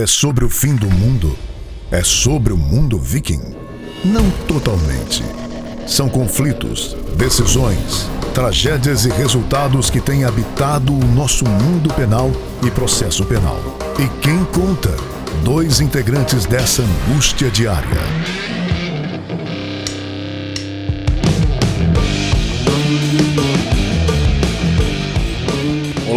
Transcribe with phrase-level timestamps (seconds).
[0.00, 1.36] é sobre o fim do mundo?
[1.90, 3.54] É sobre o mundo viking?
[4.02, 5.22] Não totalmente.
[5.86, 12.30] São conflitos, decisões, tragédias e resultados que têm habitado o nosso mundo penal
[12.64, 13.60] e processo penal.
[13.98, 14.94] E quem conta?
[15.44, 18.49] Dois integrantes dessa angústia diária.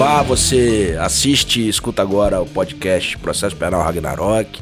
[0.04, 4.60] Olá, você assiste e escuta agora o podcast Processo Penal Ragnarok,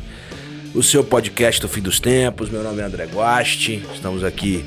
[0.76, 2.48] o seu podcast do fim dos tempos.
[2.48, 4.64] Meu nome é André Guasti, estamos aqui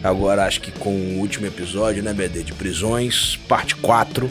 [0.00, 4.30] agora, acho que com o último episódio, né, BD, de prisões, parte 4.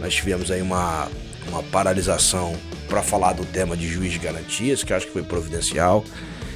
[0.00, 1.08] Nós tivemos aí uma,
[1.48, 2.56] uma paralisação
[2.88, 6.06] para falar do tema de juiz de garantias, que acho que foi providencial,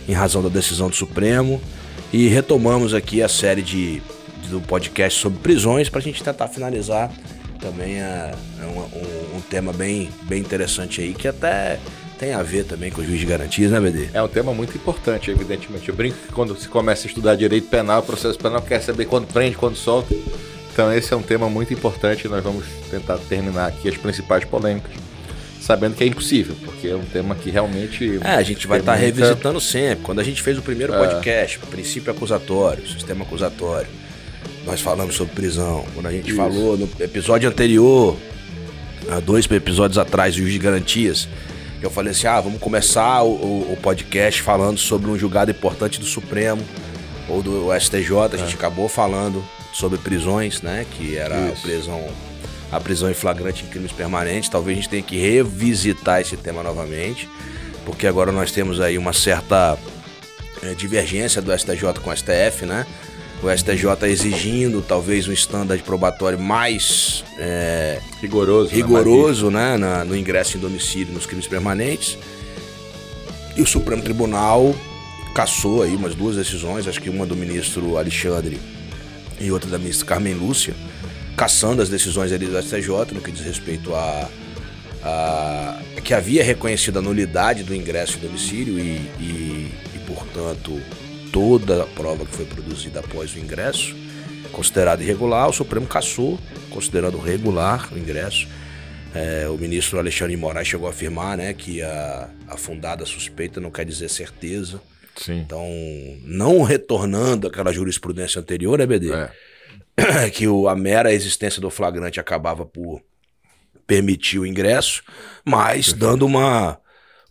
[0.08, 1.60] em razão da decisão do Supremo.
[2.10, 4.02] E retomamos aqui a série de,
[4.48, 7.12] do podcast sobre prisões para a gente tentar finalizar
[7.62, 11.78] também é, é um, um, um, tema bem, bem interessante aí, que até
[12.18, 14.10] tem a ver também com o juiz de garantias, né, BD?
[14.12, 15.88] É um tema muito importante, evidentemente.
[15.88, 19.26] Eu brinco que quando se começa a estudar direito penal, processo penal, quer saber quando
[19.32, 20.14] prende, quando solta.
[20.72, 24.44] Então esse é um tema muito importante e nós vamos tentar terminar aqui as principais
[24.44, 24.92] polêmicas.
[25.60, 28.18] Sabendo que é impossível, porque é um tema que realmente.
[28.24, 29.06] É, a gente vai estar muita...
[29.06, 30.02] revisitando sempre.
[30.02, 30.98] Quando a gente fez o primeiro é.
[30.98, 31.66] podcast, é.
[31.70, 33.86] princípio acusatório, sistema acusatório,
[34.64, 35.84] nós falamos sobre prisão.
[35.94, 36.36] Quando a gente Isso.
[36.36, 38.16] falou no episódio anterior,
[39.08, 41.28] há dois episódios atrás, juiz de garantias,
[41.82, 45.98] eu falei assim: ah, vamos começar o, o, o, podcast falando sobre um julgado importante
[45.98, 46.62] do Supremo
[47.28, 48.34] ou do STJ.
[48.34, 48.54] A gente é.
[48.54, 50.86] acabou falando sobre prisões, né?
[50.92, 51.58] Que era Isso.
[51.58, 52.08] a prisão,
[52.70, 54.48] a prisão em flagrante em crimes permanentes.
[54.48, 57.28] Talvez a gente tenha que revisitar esse tema novamente,
[57.84, 59.76] porque agora nós temos aí uma certa
[60.62, 62.86] é, divergência do STJ com o STF, né?
[63.42, 70.16] O STJ exigindo talvez um standard probatório mais é, rigoroso, né, rigoroso né, na, no
[70.16, 72.16] ingresso em domicílio nos crimes permanentes.
[73.56, 74.74] E o Supremo Tribunal
[75.34, 78.60] cassou aí umas duas decisões, acho que uma do ministro Alexandre
[79.40, 80.74] e outra da ministra Carmen Lúcia,
[81.36, 84.28] cassando as decisões ali do STJ no que diz respeito a,
[85.02, 90.80] a que havia reconhecido a nulidade do ingresso em domicílio e, e, e portanto
[91.32, 93.96] toda a prova que foi produzida após o ingresso,
[94.52, 96.38] considerado irregular, o Supremo cassou,
[96.70, 98.46] considerando regular o ingresso.
[99.14, 103.60] É, o ministro Alexandre de Moraes chegou a afirmar né, que a, a fundada suspeita
[103.60, 104.80] não quer dizer certeza.
[105.16, 105.38] Sim.
[105.38, 105.66] Então,
[106.22, 109.12] não retornando aquela jurisprudência anterior, né, BD?
[109.12, 109.30] É.
[110.32, 113.02] Que o, a mera existência do flagrante acabava por
[113.86, 115.02] permitir o ingresso,
[115.44, 116.78] mas dando uma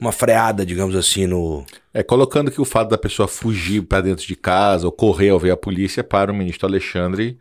[0.01, 1.63] uma freada, digamos assim, no.
[1.93, 5.39] É, colocando que o fato da pessoa fugir para dentro de casa ou correr ao
[5.39, 7.37] ver a polícia para o ministro Alexandre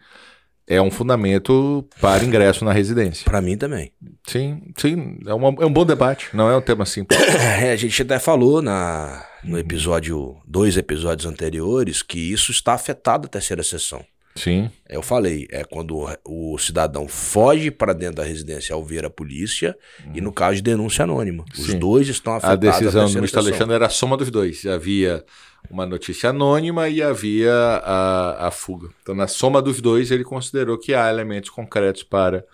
[0.66, 3.24] é um fundamento para ingresso na residência.
[3.24, 3.92] Para mim também.
[4.26, 7.18] Sim, sim, é, uma, é, um bom debate, não é um tema simples.
[7.60, 13.26] É, a gente até falou na, no episódio, dois episódios anteriores, que isso está afetado
[13.26, 14.04] a terceira sessão.
[14.34, 14.70] Sim.
[14.88, 19.76] Eu falei, é quando o cidadão foge para dentro da residência ao ver a polícia
[20.04, 20.12] uhum.
[20.14, 21.44] e no caso de denúncia anônima.
[21.52, 21.78] Os Sim.
[21.78, 22.68] dois estão afetados.
[22.68, 24.64] A decisão do ministro Alexandre era a soma dos dois.
[24.66, 25.24] Havia
[25.68, 28.88] uma notícia anônima e havia a, a fuga.
[29.02, 32.44] Então, na soma dos dois, ele considerou que há elementos concretos para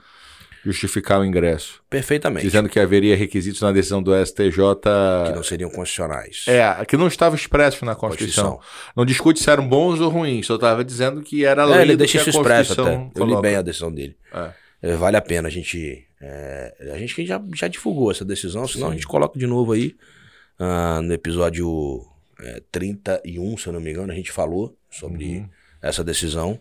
[0.66, 1.80] justificar o ingresso.
[1.88, 2.44] Perfeitamente.
[2.44, 4.58] Dizendo que haveria requisitos na decisão do STJ.
[5.26, 6.44] Que não seriam constitucionais.
[6.48, 8.56] É, que não estava expresso na Constituição.
[8.56, 8.92] Constituição.
[8.96, 11.78] Não discute se eram bons ou ruins, só estava dizendo que era a lei.
[11.78, 13.10] É, ele deixa isso expresso até.
[13.14, 14.16] Eu li bem a decisão dele.
[14.34, 14.50] É.
[14.82, 14.96] é.
[14.96, 16.04] Vale a pena a gente.
[16.20, 18.92] É, a gente já, já divulgou essa decisão, senão Sim.
[18.92, 19.94] a gente coloca de novo aí.
[20.58, 22.02] Uh, no episódio
[22.40, 25.48] é, 31, se eu não me engano, a gente falou sobre uhum.
[25.82, 26.58] essa decisão.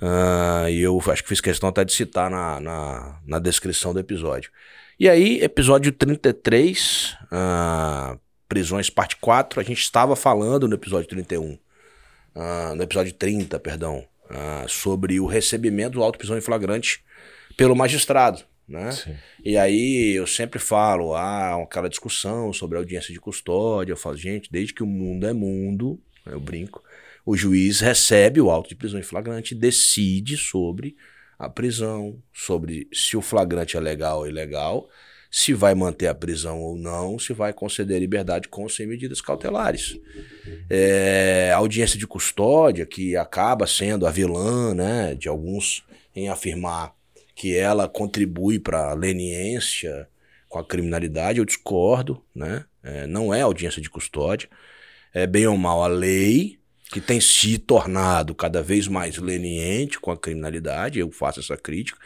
[0.00, 4.00] Uh, e eu acho que fiz questão até de citar na, na, na descrição do
[4.00, 4.50] episódio.
[4.98, 11.08] E aí, episódio 33, uh, ah, Prisões Parte 4, a gente estava falando no episódio
[11.08, 11.58] 31, uh,
[12.34, 17.02] ah, no episódio 30, perdão, uh, sobre o recebimento do auto prisão em flagrante
[17.56, 18.42] pelo magistrado.
[18.68, 18.90] Né?
[19.42, 24.52] E aí eu sempre falo, ah, aquela discussão sobre audiência de custódia, eu falo, gente,
[24.52, 26.82] desde que o mundo é mundo, eu brinco,
[27.30, 30.96] o juiz recebe o auto de prisão em flagrante decide sobre
[31.38, 34.88] a prisão, sobre se o flagrante é legal ou ilegal,
[35.30, 39.20] se vai manter a prisão ou não, se vai conceder liberdade com ou sem medidas
[39.20, 39.96] cautelares.
[40.68, 45.84] É, a audiência de custódia, que acaba sendo a vilã né, de alguns
[46.16, 46.92] em afirmar
[47.36, 50.08] que ela contribui para a leniência
[50.48, 52.64] com a criminalidade, eu discordo, né?
[52.82, 54.48] É, não é audiência de custódia.
[55.14, 56.59] É bem ou mal a lei
[56.90, 61.98] que tem se tornado cada vez mais leniente com a criminalidade, eu faço essa crítica,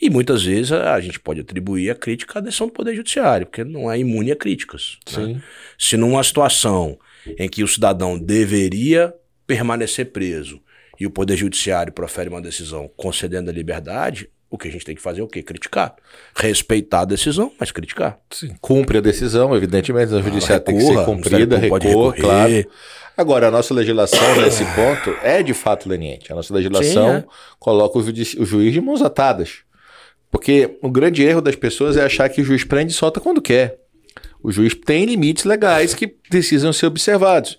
[0.00, 3.62] e muitas vezes a gente pode atribuir a crítica à decisão do Poder Judiciário, porque
[3.62, 4.98] não é imune a críticas.
[5.16, 5.40] Né?
[5.78, 6.98] Se numa situação
[7.38, 9.14] em que o cidadão deveria
[9.46, 10.60] permanecer preso
[10.98, 14.94] e o Poder Judiciário profere uma decisão concedendo a liberdade, o que a gente tem
[14.94, 15.42] que fazer é o quê?
[15.42, 15.96] Criticar.
[16.36, 18.18] Respeitar a decisão, mas criticar.
[18.30, 18.54] Sim.
[18.60, 22.66] Cumpre a decisão, evidentemente, a judiciária tem que ser cumprida, recua, claro.
[23.16, 26.30] Agora, a nossa legislação nesse ponto é de fato leniente.
[26.30, 27.24] A nossa legislação Sim, é.
[27.58, 29.60] coloca o, o juiz de mãos atadas.
[30.30, 33.40] Porque o grande erro das pessoas é achar que o juiz prende e solta quando
[33.40, 33.78] quer.
[34.42, 37.58] O juiz tem limites legais que precisam ser observados.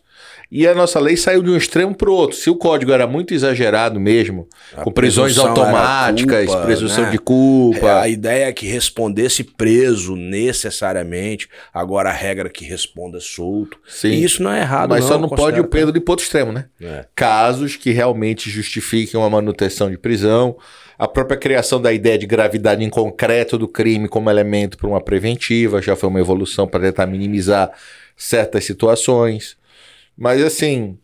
[0.56, 2.38] E a nossa lei saiu de um extremo para o outro.
[2.38, 4.48] Se o código era muito exagerado mesmo,
[4.78, 7.10] a com prisões automáticas, culpa, presunção né?
[7.10, 7.88] de culpa.
[7.88, 11.50] É, a ideia é que respondesse preso necessariamente.
[11.74, 13.80] Agora a regra é que responda solto.
[13.88, 14.10] Sim.
[14.10, 14.92] E isso não é errado.
[14.92, 16.66] Mas não, só não pode o Pedro de ir para outro extremo, né?
[16.80, 17.04] É.
[17.16, 20.56] Casos que realmente justifiquem uma manutenção de prisão.
[21.00, 25.02] A própria criação da ideia de gravidade em concreto do crime como elemento para uma
[25.02, 27.72] preventiva já foi uma evolução para tentar minimizar
[28.16, 29.58] certas situações.
[30.18, 30.98] Mas assim,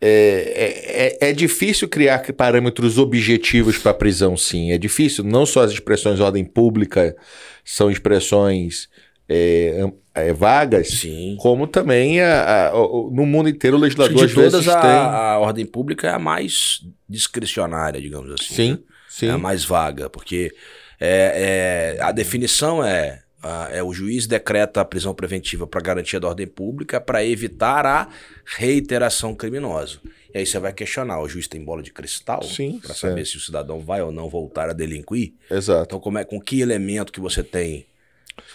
[0.00, 4.70] é, é, é, difícil criar parâmetros objetivos para a prisão, sim.
[4.72, 5.24] É difícil.
[5.24, 7.16] Não só as expressões de ordem pública
[7.64, 8.88] são expressões
[9.28, 9.84] é,
[10.14, 11.36] é, vagas, sim.
[11.40, 14.90] como também a, a, no mundo inteiro o legislador de todas a, tem...
[14.90, 18.54] a ordem pública é a mais discricionária, digamos assim.
[18.54, 18.78] Sim, né?
[19.08, 19.26] sim.
[19.26, 20.52] É a mais vaga, porque
[21.00, 26.18] é, é, a definição é ah, é, o juiz decreta a prisão preventiva para garantia
[26.18, 28.08] da ordem pública para evitar a
[28.44, 30.00] reiteração criminosa.
[30.34, 32.40] E aí você vai questionar, o juiz tem bola de cristal
[32.82, 35.34] para saber se o cidadão vai ou não voltar a delinquir?
[35.50, 35.84] Exato.
[35.84, 37.86] Então como é, com que elemento que você tem?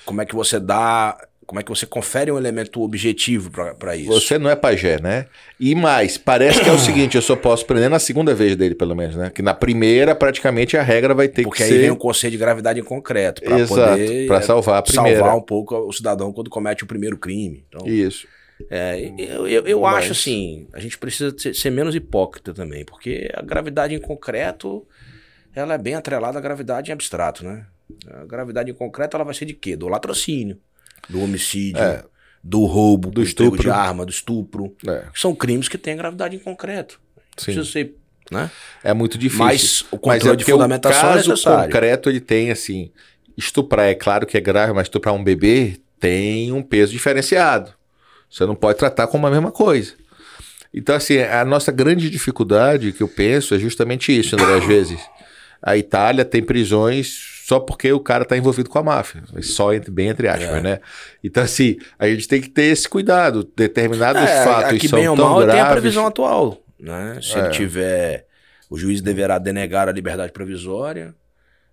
[0.05, 4.11] Como é que você dá como é que você confere um elemento objetivo para isso?
[4.11, 5.27] Você não é pajé, né?
[5.59, 8.75] E mais, parece que é o seguinte: eu só posso prender na segunda vez dele,
[8.75, 9.29] pelo menos, né?
[9.29, 11.69] Que na primeira, praticamente, a regra vai ter Porque que ser.
[11.69, 13.41] Porque aí vem o conceito de gravidade em concreto.
[13.41, 14.27] Para poder.
[14.27, 15.19] Para salvar a primeira.
[15.19, 17.65] Salvar um pouco o cidadão quando comete o primeiro crime.
[17.67, 18.27] Então, isso.
[18.69, 20.03] É, eu eu, eu Mas...
[20.03, 24.85] acho assim: a gente precisa ser, menos hipócrita também, porque a gravidade em concreto
[25.55, 27.65] ela é bem atrelada à gravidade em abstrato, né?
[28.07, 29.75] A gravidade em concreto ela vai ser de quê?
[29.75, 30.57] Do latrocínio
[31.09, 32.03] do homicídio, é.
[32.43, 34.75] do roubo, do estupro de arma, do estupro.
[34.87, 35.05] É.
[35.15, 36.99] São crimes que têm gravidade em concreto.
[37.37, 37.53] Sim.
[37.53, 37.95] Precisa ser,
[38.31, 38.49] né?
[38.83, 39.45] É muito difícil.
[39.45, 41.63] Mas o controle mas é de fundamentação o caso é necessário.
[41.65, 42.91] concreto ele tem assim,
[43.37, 47.73] estuprar é claro que é grave, mas estuprar um bebê tem um peso diferenciado.
[48.29, 49.93] Você não pode tratar como a mesma coisa.
[50.73, 54.99] Então, assim, a nossa grande dificuldade que eu penso é justamente isso, André, às vezes.
[55.61, 59.21] A Itália tem prisões só porque o cara está envolvido com a máfia.
[59.41, 60.61] Só entre, bem entre aspas, é.
[60.61, 60.79] né?
[61.21, 63.43] Então, assim, a gente tem que ter esse cuidado.
[63.53, 65.53] Determinados é, fatos aqui, são bem ou mal, graves...
[65.53, 67.19] tem a previsão atual, né?
[67.21, 67.41] Se é.
[67.41, 68.27] ele tiver...
[68.69, 71.13] O juiz deverá denegar a liberdade provisória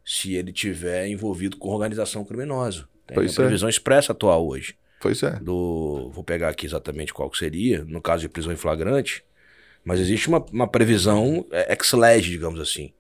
[0.05, 2.89] se ele tiver envolvido com organização criminosa.
[3.07, 3.47] Tem pois a é.
[3.47, 4.75] previsão expressa atual hoje.
[5.01, 5.39] Pois é.
[5.41, 9.23] Do, vou pegar aqui exatamente qual que seria, no caso de prisão em flagrante,
[9.85, 12.93] mas existe uma, uma previsão é, ex-lege, digamos assim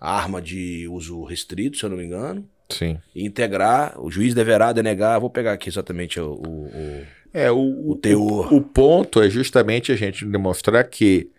[0.00, 2.48] arma de uso restrito, se eu não me engano.
[2.68, 2.98] Sim.
[3.14, 7.96] E integrar, o juiz deverá denegar, vou pegar aqui exatamente o, o, é, o, o
[7.96, 8.52] teor.
[8.52, 11.30] O, o ponto é justamente a gente demonstrar que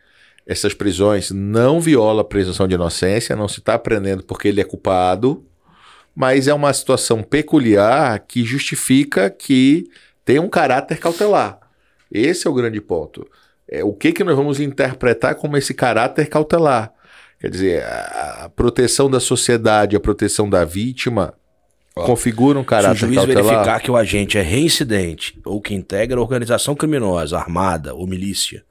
[0.46, 4.64] essas prisões não viola a presunção de inocência, não se está prendendo porque ele é
[4.64, 5.46] culpado,
[6.16, 9.88] mas é uma situação peculiar que justifica que
[10.26, 11.60] tem um caráter cautelar.
[12.12, 13.30] Esse é o grande ponto.
[13.68, 16.92] É, o que, que nós vamos interpretar como esse caráter cautelar?
[17.40, 21.34] Quer dizer, a proteção da sociedade, a proteção da vítima
[21.96, 23.44] Ó, configura um caráter Se o juiz cautelar.
[23.44, 28.66] verificar que o agente é reincidente ou que integra organização criminosa, armada ou milícia,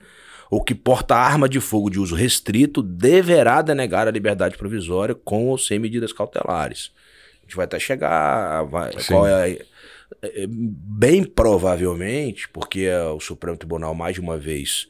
[0.50, 5.48] ou que porta arma de fogo de uso restrito, deverá denegar a liberdade provisória com
[5.48, 6.90] ou sem medidas cautelares.
[7.42, 8.64] A gente vai até chegar.
[8.64, 9.52] Vai, qual é,
[10.22, 14.88] é, é, bem provavelmente, porque o Supremo Tribunal, mais de uma vez,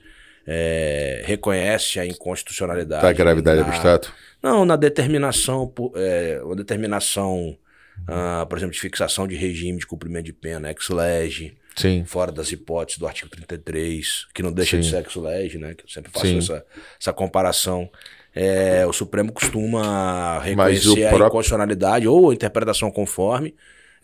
[0.51, 3.03] é, reconhece a inconstitucionalidade.
[3.03, 4.15] Da gravidade na, abstrato?
[4.43, 7.55] Não, na determinação, é, uma determinação,
[8.01, 11.55] uh, por exemplo, de fixação de regime de cumprimento de pena, ex-lege,
[12.07, 14.83] fora das hipóteses do artigo 33, que não deixa Sim.
[14.83, 15.75] de ser ex-lege, né?
[15.75, 16.65] Que eu sempre faço essa,
[16.99, 17.91] essa comparação.
[18.35, 21.27] É, o Supremo costuma reconhecer a próprio...
[21.27, 23.55] inconstitucionalidade ou a interpretação conforme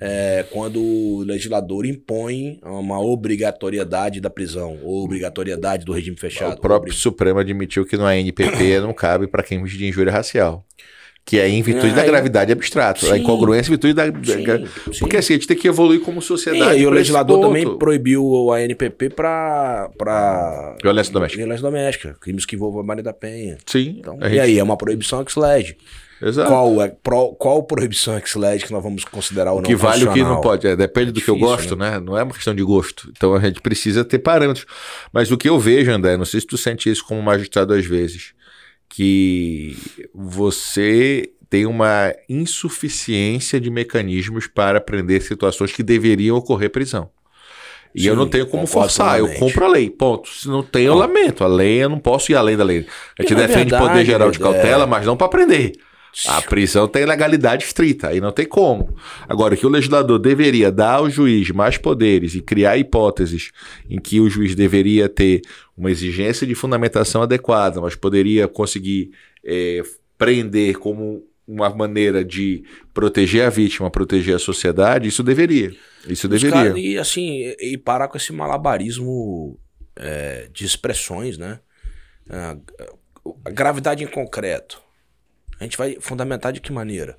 [0.00, 6.58] é, quando o legislador impõe uma obrigatoriedade da prisão, ou obrigatoriedade do regime fechado.
[6.58, 10.64] O próprio Supremo admitiu que no ANPP não cabe para quem de injúria racial.
[11.26, 13.10] Que é em virtude é, da gravidade abstrata.
[13.10, 14.04] A incongruência em virtude da.
[14.04, 14.98] Sim, da sim.
[15.00, 16.78] Porque assim, a gente tem que evoluir como sociedade.
[16.78, 19.90] e o legislador também proibiu a NPP para.
[19.96, 20.76] Pra...
[20.82, 21.38] Violência doméstica.
[21.38, 22.16] Violência doméstica.
[22.20, 23.56] Crimes que envolvam a Maria da Penha.
[23.64, 23.96] Sim.
[24.00, 24.34] Então, gente...
[24.34, 25.78] E aí, é uma proibição ex-lege.
[26.24, 26.48] Exato.
[26.48, 29.64] Qual, é, pro, qual proibição ex-lege que nós vamos considerar ou não?
[29.64, 30.66] Que vale o que não pode.
[30.66, 31.90] É, depende é do difícil, que eu gosto, né?
[31.90, 32.00] né?
[32.00, 33.12] Não é uma questão de gosto.
[33.14, 34.64] Então a gente precisa ter parâmetros.
[35.12, 37.84] Mas o que eu vejo, André, não sei se tu sente isso como magistrado às
[37.84, 38.32] vezes,
[38.88, 39.76] que
[40.14, 47.10] você tem uma insuficiência de mecanismos para prender situações que deveriam ocorrer prisão.
[47.94, 50.28] E Sim, eu não tenho como forçar, eu compro a lei, ponto.
[50.30, 51.44] Se não tem, eu lamento.
[51.44, 52.86] A lei, eu não posso ir além da lei.
[53.18, 54.86] A gente defende verdade, poder geral de cautela, é...
[54.86, 55.74] mas não para prender.
[56.26, 58.94] A prisão tem legalidade estrita, aí não tem como.
[59.28, 63.50] Agora, que o legislador deveria dar ao juiz mais poderes e criar hipóteses
[63.90, 65.42] em que o juiz deveria ter
[65.76, 69.10] uma exigência de fundamentação adequada, mas poderia conseguir
[69.44, 69.82] é,
[70.16, 75.74] prender como uma maneira de proteger a vítima, proteger a sociedade, isso deveria.
[76.08, 76.50] Isso deveria.
[76.50, 79.58] Cara, e assim, e parar com esse malabarismo
[79.96, 81.60] é, de expressões, né?
[82.30, 82.56] A,
[83.44, 84.83] a gravidade em concreto.
[85.64, 87.16] A gente vai fundamentar de que maneira?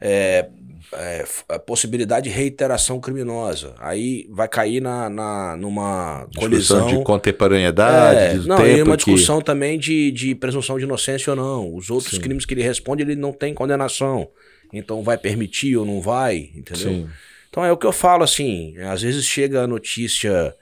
[0.00, 0.48] É,
[0.94, 3.74] é, a possibilidade de reiteração criminosa.
[3.78, 6.86] Aí vai cair na, na, numa discussão colisão.
[6.86, 9.44] de contemporaneidade, é, não, tempo e uma discussão que...
[9.44, 11.74] também de, de presunção de inocência ou não.
[11.74, 12.20] Os outros Sim.
[12.20, 14.28] crimes que ele responde, ele não tem condenação.
[14.72, 16.88] Então vai permitir ou não vai, entendeu?
[16.88, 17.08] Sim.
[17.50, 20.54] Então é o que eu falo assim, às vezes chega a notícia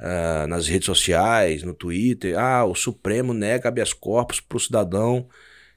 [0.00, 5.26] uh, nas redes sociais, no Twitter, ah, o Supremo nega habeas corpus para o cidadão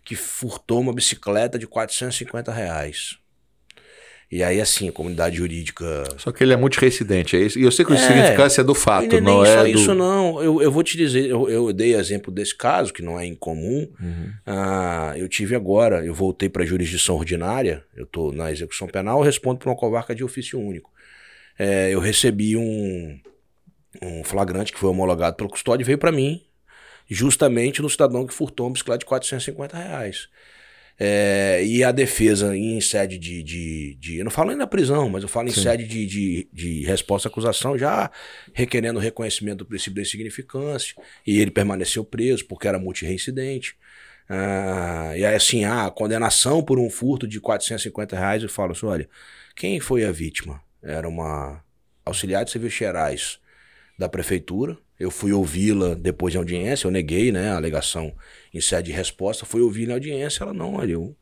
[0.03, 3.17] que furtou uma bicicleta de 450 reais.
[4.33, 6.03] E aí, assim, a comunidade jurídica.
[6.17, 7.59] Só que ele é muito residente, é isso?
[7.59, 9.57] E eu sei que o é, significância é do fato, não é.
[9.57, 9.69] Só do...
[9.69, 10.41] isso, não.
[10.41, 13.87] Eu, eu vou te dizer, eu, eu dei exemplo desse caso, que não é incomum.
[14.01, 14.31] Uhum.
[14.43, 19.19] Ah, eu tive agora, eu voltei para a jurisdição ordinária, eu estou na execução penal,
[19.19, 20.91] eu respondo por uma covarca de ofício único.
[21.59, 23.19] É, eu recebi um,
[24.01, 26.41] um flagrante que foi homologado pelo custódio e veio para mim,
[27.13, 30.27] justamente no cidadão que furtou uma bicicleta de 450 reais.
[30.99, 35.09] É, e a defesa em sede de, de, de, Eu não falo nem na prisão,
[35.09, 35.63] mas eu falo em Sim.
[35.63, 38.11] sede de, de, de resposta à acusação, já
[38.53, 40.95] requerendo reconhecimento do princípio da insignificância.
[41.25, 43.75] E ele permaneceu preso porque era multireincidente.
[44.29, 48.85] Ah, e aí, assim, a condenação por um furto de 450 reais, eu falo assim:
[48.85, 49.09] olha,
[49.55, 50.61] quem foi a vítima?
[50.81, 51.63] Era uma
[52.05, 53.39] auxiliar de serviços gerais
[53.97, 58.13] da prefeitura, eu fui ouvi-la depois de audiência, eu neguei, né, a alegação
[58.53, 61.15] em sede de resposta, fui ouvir na audiência, ela não, olha, eu,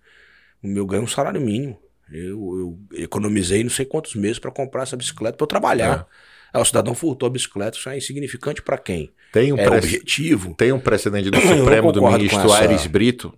[0.62, 1.80] o meu ganho é um salário mínimo.
[2.12, 6.08] Eu, eu economizei não sei quantos meses para comprar essa bicicleta para eu trabalhar.
[6.54, 6.58] É.
[6.58, 9.10] Aí o cidadão furtou a bicicleta, isso é insignificante para quem?
[9.32, 10.54] Tem um é objetivo.
[10.54, 13.34] Tem um precedente do Supremo do ministro Aires Brito,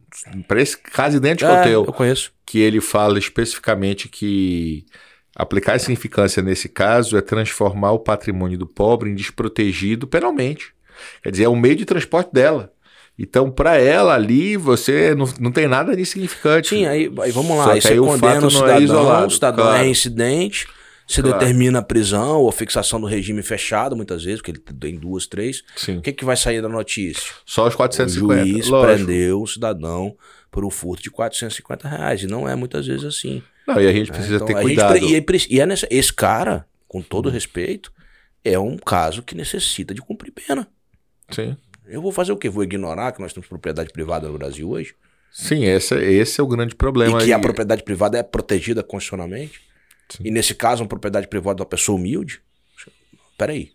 [0.92, 1.86] caso idêntico é, ao teu.
[1.86, 2.34] Eu conheço.
[2.46, 4.86] Que ele fala especificamente que
[5.36, 10.74] Aplicar significância nesse caso é transformar o patrimônio do pobre em desprotegido penalmente.
[11.24, 12.72] Quer dizer, é o meio de transporte dela.
[13.18, 16.70] Então, para ela ali, você não, não tem nada de insignificante.
[16.70, 17.66] Sim, aí, aí vamos lá.
[17.66, 19.84] Só aí você aí condena o, o cidadão, é isolado, o cidadão claro.
[19.84, 20.68] é incidente,
[21.08, 21.40] se claro.
[21.40, 25.64] determina a prisão ou fixação do regime fechado, muitas vezes, porque ele tem duas, três.
[25.76, 25.98] Sim.
[25.98, 27.32] O que, que vai sair da notícia?
[27.46, 28.42] Só os 450.
[28.42, 29.06] O juiz Lógico.
[29.06, 30.16] prendeu o cidadão
[30.50, 32.24] por um furto de 450 reais.
[32.24, 33.44] E não é muitas vezes assim.
[33.68, 34.94] Não, e a gente é, precisa então, ter cuidado.
[34.96, 35.12] Gente,
[35.50, 37.92] e, é, e é esse cara, com todo respeito,
[38.44, 40.68] é um caso que necessita de cumprir pena.
[41.30, 41.56] Sim.
[41.86, 42.50] Eu vou fazer o quê?
[42.50, 44.96] Vou ignorar que nós temos propriedade privada no Brasil hoje?
[45.32, 47.22] Sim, esse, esse é o grande problema.
[47.22, 49.62] E que a propriedade privada é protegida constitucionalmente?
[50.10, 50.24] Sim.
[50.26, 52.42] E nesse caso, uma propriedade privada de uma pessoa humilde?
[53.38, 53.72] Peraí.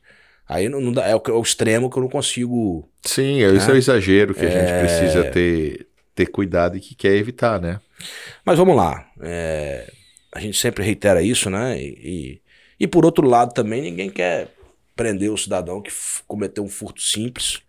[0.48, 2.88] Aí não, não dá, é, o, é o extremo que eu não consigo.
[3.02, 3.56] Sim, né?
[3.56, 4.80] esse é o exagero que a gente é.
[4.80, 5.87] precisa ter,
[6.18, 7.80] ter cuidado e que quer evitar, né?
[8.44, 9.08] Mas vamos lá.
[9.20, 9.88] É,
[10.34, 11.80] a gente sempre reitera isso, né?
[11.80, 12.42] E, e,
[12.80, 14.48] e, por outro lado também, ninguém quer
[14.96, 15.92] prender o cidadão que
[16.26, 17.62] cometeu um furto simples,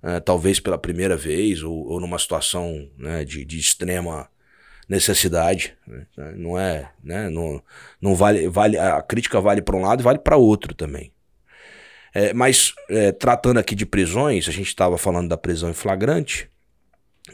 [0.00, 4.28] é, talvez pela primeira vez, ou, ou numa situação né, de, de extrema
[4.88, 5.76] necessidade.
[5.84, 6.06] Né?
[6.36, 6.92] Não é.
[7.02, 7.28] Né?
[7.28, 7.60] Não,
[8.00, 8.78] não vale, vale.
[8.78, 11.12] A crítica vale para um lado e vale para outro também.
[12.14, 16.48] É, mas é, tratando aqui de prisões, a gente estava falando da prisão em flagrante.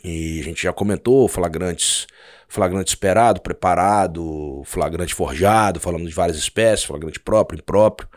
[0.02, 2.06] E a gente já comentou flagrantes,
[2.48, 8.08] flagrante esperado, preparado, flagrante forjado, falamos de várias espécies, flagrante próprio, impróprio.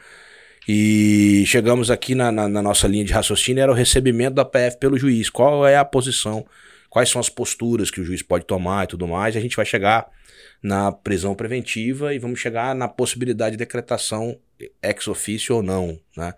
[0.68, 4.78] E chegamos aqui na, na, na, nossa linha de raciocínio, era o recebimento da PF
[4.80, 5.30] pelo juiz.
[5.30, 6.46] Qual é a posição,
[6.90, 9.36] quais são as posturas que o juiz pode tomar e tudo mais.
[9.36, 10.08] E a gente vai chegar
[10.62, 14.38] na prisão preventiva e vamos chegar na possibilidade de decretação
[14.82, 16.34] ex ofício ou não, né?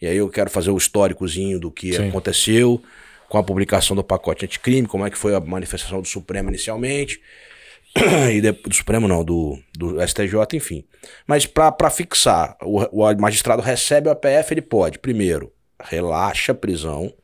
[0.00, 2.08] E aí eu quero fazer o históricozinho do que Sim.
[2.08, 2.82] aconteceu,
[3.30, 7.22] com a publicação do pacote anticrime, como é que foi a manifestação do Supremo inicialmente,
[8.28, 10.84] e de, do Supremo não, do, do STJ, enfim.
[11.28, 17.14] Mas para fixar, o, o magistrado recebe o APF, ele pode, primeiro, relaxa a prisão,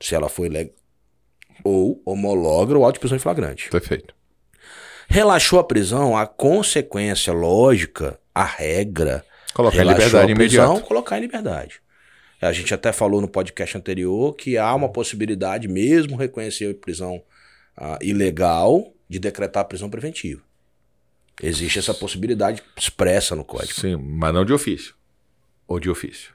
[0.00, 0.74] se ela foi legal,
[1.64, 3.68] ou homologa o auto de prisão em flagrante.
[3.68, 4.14] Perfeito.
[5.08, 10.80] Relaxou a prisão, a consequência lógica, a regra, colocar em liberdade imediata.
[10.82, 11.82] Colocar em liberdade.
[12.42, 17.22] A gente até falou no podcast anterior que há uma possibilidade, mesmo reconhecer a prisão
[17.78, 20.42] uh, ilegal, de decretar a prisão preventiva.
[21.40, 23.80] Existe essa possibilidade expressa no código.
[23.80, 24.94] Sim, mas não de ofício.
[25.68, 26.32] Ou de ofício.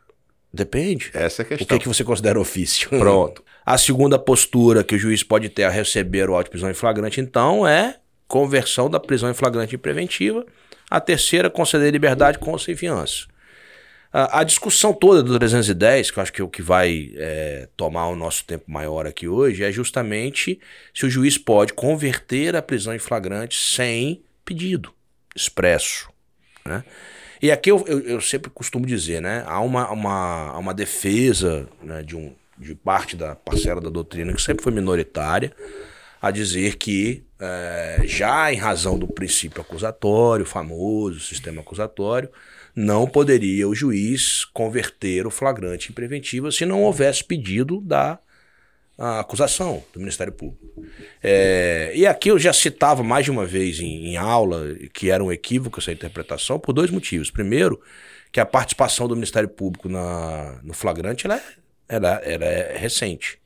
[0.54, 1.12] Depende.
[1.14, 1.66] Essa é a questão.
[1.66, 2.90] O que, é que você considera ofício?
[2.98, 3.44] Pronto.
[3.66, 6.74] A segunda postura que o juiz pode ter a receber o auto de prisão em
[6.74, 10.46] flagrante, então, é conversão da prisão em flagrante em preventiva.
[10.90, 13.26] A terceira, conceder liberdade com ou sem fiança.
[14.12, 18.08] A, discussão toda do 310, que eu acho que é o que vai é, tomar
[18.08, 20.60] o nosso tempo maior aqui hoje, é justamente
[20.94, 24.94] se o juiz pode converter a prisão em flagrante sem pedido
[25.36, 26.10] expresso.
[26.66, 26.84] Né?
[27.42, 29.44] E aqui eu, eu, eu, sempre costumo dizer, né?
[29.46, 34.42] Há uma, uma, uma defesa né, de, um, de parte da parcela da doutrina que
[34.42, 35.54] sempre foi minoritária
[36.20, 42.30] a dizer que é, já em razão do princípio acusatório, famoso sistema acusatório,
[42.78, 48.20] não poderia o juiz converter o flagrante em preventiva se não houvesse pedido da
[48.96, 50.86] acusação do Ministério Público.
[51.22, 55.24] É, e aqui eu já citava mais de uma vez em, em, aula que era
[55.24, 57.32] um equívoco essa interpretação por dois motivos.
[57.32, 57.82] Primeiro,
[58.32, 61.44] que a participação do Ministério Público na, no flagrante ela, é,
[61.90, 63.40] ela, ela é recente.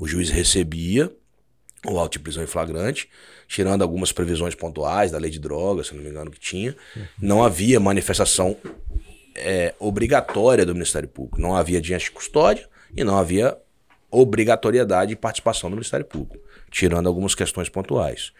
[0.00, 1.08] O juiz recebia
[1.86, 3.08] o auto de prisão em flagrante,
[3.48, 6.76] tirando algumas previsões pontuais da lei de drogas, se não me engano que tinha,
[7.20, 8.56] não havia manifestação
[9.34, 11.40] é, obrigatória do Ministério Público.
[11.40, 13.56] Não havia diante de custódia e não havia
[14.10, 16.38] obrigatoriedade de participação do Ministério Público,
[16.70, 18.32] tirando algumas questões pontuais.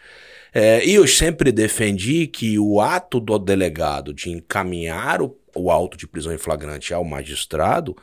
[0.53, 5.97] É, e eu sempre defendi que o ato do delegado de encaminhar o, o auto
[5.97, 7.97] de prisão em flagrante ao magistrado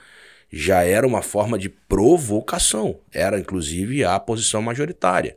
[0.52, 2.98] já era uma forma de provocação.
[3.12, 5.36] Era, inclusive, a posição majoritária.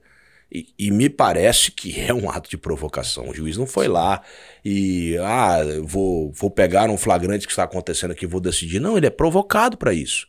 [0.52, 3.30] E, e, me parece que é um ato de provocação.
[3.30, 4.22] O juiz não foi lá
[4.64, 8.80] e, ah, vou, vou pegar um flagrante que está acontecendo aqui, vou decidir.
[8.80, 10.28] Não, ele é provocado para isso.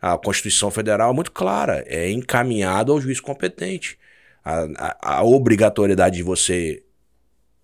[0.00, 3.98] A Constituição Federal é muito clara, é encaminhado ao juiz competente.
[4.44, 6.84] A, a, a obrigatoriedade de você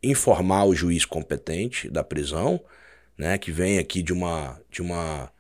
[0.03, 2.61] informar o juiz competente da prisão,
[3.17, 5.31] né, que vem aqui de uma, de uma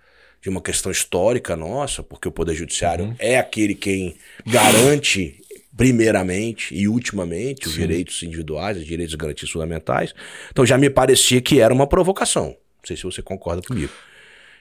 [0.42, 3.14] de uma questão histórica nossa, porque o Poder Judiciário uhum.
[3.18, 5.40] é aquele quem garante,
[5.76, 7.82] primeiramente e ultimamente, os Sim.
[7.82, 10.12] direitos individuais, os direitos garantidos fundamentais.
[10.50, 12.46] Então já me parecia que era uma provocação.
[12.46, 13.92] Não sei se você concorda comigo.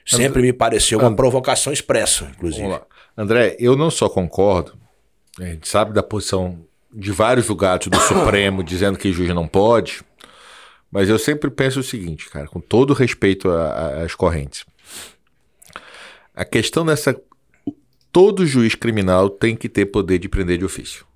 [0.06, 2.80] Sempre me pareceu uma provocação expressa, inclusive.
[3.16, 4.74] André, eu não só concordo,
[5.38, 10.00] a gente sabe da posição de vários lugares do Supremo dizendo que juiz não pode,
[10.90, 14.64] mas eu sempre penso o seguinte, cara, com todo respeito às correntes.
[16.34, 17.18] A questão dessa.
[18.10, 21.06] Todo juiz criminal tem que ter poder de prender de ofício.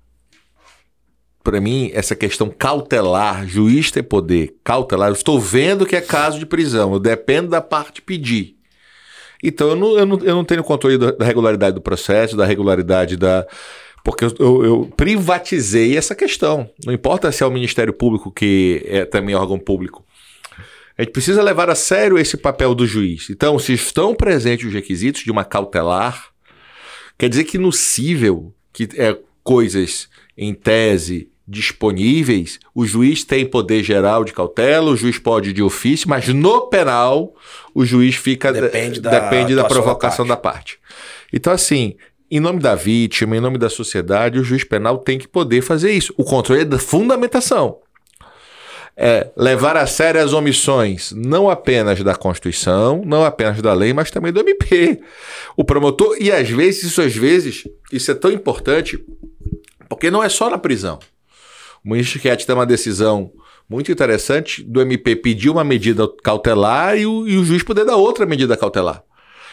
[1.43, 6.39] Para mim, essa questão cautelar, juiz ter poder cautelar, eu estou vendo que é caso
[6.39, 8.57] de prisão, eu dependo da parte pedir.
[9.43, 13.15] Então, eu não, eu não, eu não tenho controle da regularidade do processo, da regularidade
[13.15, 13.45] da.
[14.03, 16.69] Porque eu, eu, privatizei essa questão.
[16.85, 20.03] Não importa se é o Ministério Público, que é também órgão público,
[20.97, 23.29] a gente precisa levar a sério esse papel do juiz.
[23.29, 26.29] Então, se estão presentes os requisitos de uma cautelar,
[27.17, 33.83] quer dizer que no cível, que é coisas em tese disponíveis, o juiz tem poder
[33.83, 37.33] geral de cautela, o juiz pode de ofício, mas no penal
[37.73, 40.77] o juiz fica depende da, depende da provocação da parte.
[40.77, 40.97] da parte.
[41.31, 41.95] Então assim,
[42.29, 45.91] em nome da vítima, em nome da sociedade, o juiz penal tem que poder fazer
[45.93, 46.13] isso.
[46.17, 47.77] O controle é da fundamentação
[48.99, 54.09] é levar a sério as omissões, não apenas da Constituição, não apenas da lei, mas
[54.09, 54.99] também do MP.
[55.55, 58.99] O promotor, e às vezes, isso às vezes, isso é tão importante,
[59.87, 60.97] porque não é só na prisão.
[61.85, 63.31] O ministro Chiquete tem uma decisão
[63.69, 67.97] muito interessante do MP pedir uma medida cautelar e o, e o juiz poder dar
[67.97, 69.03] outra medida cautelar.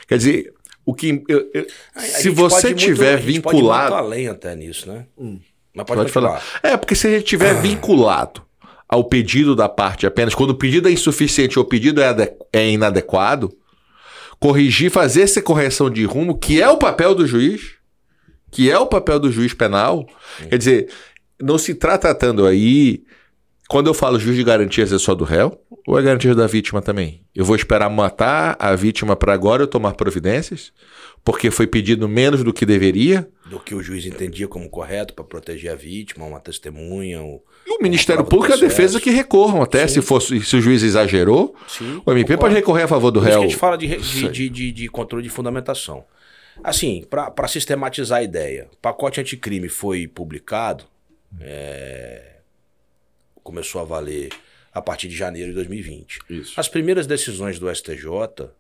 [0.09, 0.55] Quer dizer,
[0.87, 1.23] o que.
[1.29, 3.61] Eu, eu, se você tiver muito, vinculado.
[3.61, 5.07] Pode ir muito além até nisso, né?
[5.19, 5.39] Hum.
[5.75, 6.43] Mas pode, pode falar.
[6.63, 8.43] É, porque se a gente tiver vinculado
[8.95, 12.71] ao pedido da parte apenas, quando o pedido é insuficiente ou o pedido é, é
[12.71, 13.53] inadequado,
[14.39, 17.73] corrigir, fazer essa correção de rumo, que é o papel do juiz,
[18.53, 20.07] que é o papel do juiz penal.
[20.39, 20.49] Sim.
[20.49, 20.89] Quer dizer,
[21.43, 23.03] não se está tratando aí.
[23.69, 26.83] Quando eu falo juiz de garantias é só do réu ou é garantia da vítima
[26.83, 27.25] também?
[27.35, 30.73] Eu vou esperar matar a vítima para agora eu tomar providências,
[31.25, 33.29] porque foi pedido menos do que deveria?
[33.47, 37.23] do que o juiz entendia como correto para proteger a vítima, uma testemunha.
[37.23, 40.61] Ou, e o Ministério Público e a defesa que recorram até, se, fosse, se o
[40.61, 41.55] juiz exagerou.
[41.69, 42.39] Sim, o MP concordo.
[42.39, 43.33] pode recorrer a favor do Por réu.
[43.33, 46.05] Isso que a gente fala de, de, de, de, de controle de fundamentação.
[46.63, 50.85] Assim, para sistematizar a ideia, o pacote anticrime foi publicado,
[51.41, 52.34] é,
[53.45, 54.31] começou a valer
[54.73, 56.19] a partir de janeiro de 2020.
[56.29, 56.59] Isso.
[56.59, 58.51] As primeiras decisões do STJ,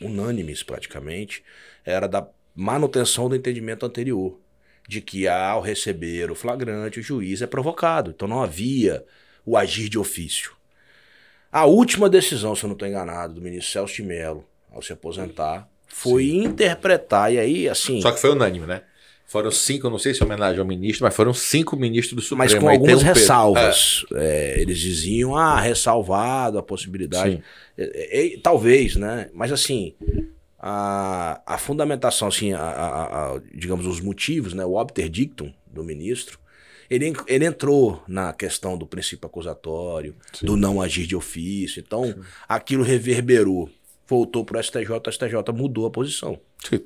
[0.00, 1.44] unânimes praticamente,
[1.84, 4.40] era da manutenção do entendimento anterior,
[4.88, 8.10] de que ao receber o flagrante, o juiz é provocado.
[8.10, 9.04] Então não havia
[9.44, 10.52] o agir de ofício.
[11.52, 14.92] A última decisão, se eu não estou enganado, do ministro Celso de Mello, ao se
[14.92, 16.44] aposentar, foi Sim.
[16.44, 18.00] interpretar, e aí, assim.
[18.00, 18.82] Só que foi unânime, né?
[19.28, 22.50] Foram cinco, não sei se é homenagem ao ministro, mas foram cinco ministros do Supremo.
[22.50, 24.06] Mas com algumas um ressalvas.
[24.14, 24.56] É.
[24.56, 27.44] É, eles diziam, ah, ressalvado a possibilidade.
[27.76, 29.28] É, é talvez, né?
[29.34, 29.94] Mas assim,
[30.58, 34.64] a, a fundamentação, assim, a, a, a, digamos, os motivos, né?
[34.64, 36.38] O obter dictum do ministro,
[36.88, 40.46] ele, ele entrou na questão do princípio acusatório, Sim.
[40.46, 41.80] do não agir de ofício.
[41.86, 42.14] Então, Sim.
[42.48, 43.68] aquilo reverberou
[44.08, 46.40] voltou para o STJ, o STJ mudou a posição.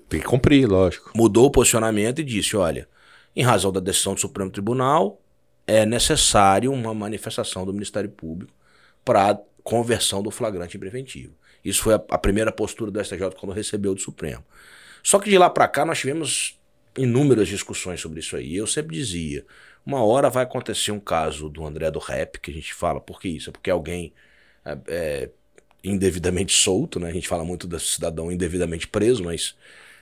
[0.08, 1.10] Tem que cumprir, lógico.
[1.14, 2.88] Mudou o posicionamento e disse: olha,
[3.34, 5.20] em razão da decisão do Supremo Tribunal,
[5.66, 8.52] é necessário uma manifestação do Ministério Público
[9.04, 11.34] para conversão do flagrante em preventivo.
[11.64, 14.44] Isso foi a, a, primeira postura do STJ quando recebeu do Supremo.
[15.02, 16.58] Só que de lá para cá nós tivemos
[16.96, 18.56] inúmeras discussões sobre isso aí.
[18.56, 19.44] Eu sempre dizia:
[19.84, 23.20] uma hora vai acontecer um caso do André do Rap, que a gente fala, por
[23.20, 23.50] que isso?
[23.50, 24.12] É porque alguém
[24.64, 25.30] é, é,
[25.82, 27.08] indevidamente solto, né?
[27.08, 29.54] A gente fala muito do cidadão indevidamente preso, mas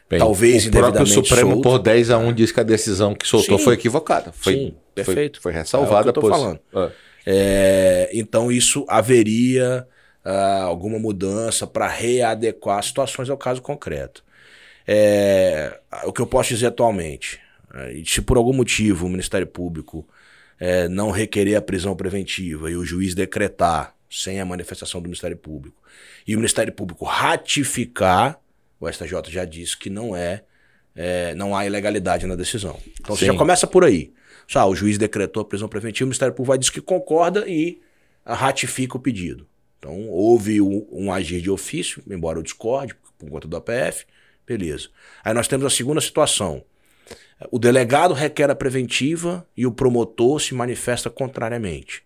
[0.08, 1.24] Bem, talvez o indevidamente solto.
[1.24, 1.62] O Supremo solto.
[1.62, 3.64] por 10 a 1 disse que a decisão que soltou Sim.
[3.64, 4.32] foi equivocada.
[4.32, 5.40] Foi, Sim, perfeito.
[5.40, 6.08] Foi, foi ressalvada.
[6.08, 6.60] É o que eu tô falando.
[6.74, 6.90] É.
[7.26, 9.86] É, então isso haveria
[10.24, 14.24] uh, alguma mudança para readequar situações ao caso concreto.
[14.86, 17.38] É, o que eu posso dizer atualmente,
[17.70, 20.06] uh, se por algum motivo o Ministério Público
[20.58, 25.36] é, não requerer a prisão preventiva e o juiz decretar sem a manifestação do Ministério
[25.36, 25.80] Público,
[26.26, 28.40] e o Ministério Público ratificar,
[28.80, 30.42] o STJ já disse que não é,
[30.96, 32.78] é não há ilegalidade na decisão.
[33.00, 33.20] Então Sim.
[33.20, 34.12] você já começa por aí.
[34.48, 37.80] Só, o juiz decretou a prisão preventiva, o Ministério Público vai dizer que concorda e
[38.26, 39.46] ratifica o pedido.
[39.78, 44.04] Então houve um, um agir de ofício, embora eu discorde, por conta do APF,
[44.46, 44.88] beleza.
[45.24, 46.64] Aí nós temos a segunda situação.
[47.50, 52.02] O delegado requer a preventiva e o promotor se manifesta contrariamente.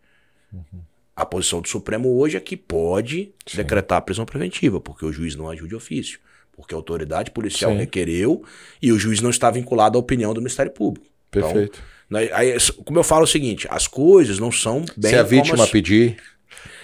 [0.53, 0.83] Uhum.
[1.17, 3.59] A posição do Supremo hoje é que pode Sim.
[3.59, 6.19] decretar a prisão preventiva, porque o juiz não agiu de ofício.
[6.53, 7.79] Porque a autoridade policial Sim.
[7.79, 8.45] requereu
[8.81, 11.07] e o juiz não está vinculado à opinião do Ministério Público.
[11.29, 11.83] Então, Perfeito.
[12.11, 15.11] Então, como eu falo o seguinte, as coisas não são bem.
[15.11, 16.17] Se a vítima pedir.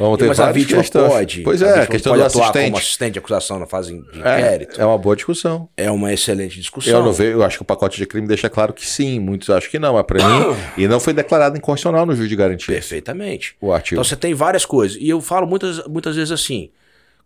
[0.01, 1.13] Vamos ter mas a vítima questões.
[1.13, 1.43] pode.
[1.43, 2.65] Pois é, a, a questão pode atuar assistente.
[2.65, 4.81] como assistente de acusação na fase de é, inquérito.
[4.81, 5.69] É uma boa discussão.
[5.77, 6.95] É uma excelente discussão.
[6.95, 9.51] Eu não vejo, eu acho que o pacote de crime deixa claro que sim, muitos
[9.51, 12.75] acham que não, mas para mim e não foi declarado inconstitucional no juiz de garantia.
[12.75, 13.55] Perfeitamente.
[13.61, 13.97] O artigo.
[13.97, 14.97] Então você tem várias coisas.
[14.99, 16.71] E eu falo muitas, muitas vezes assim: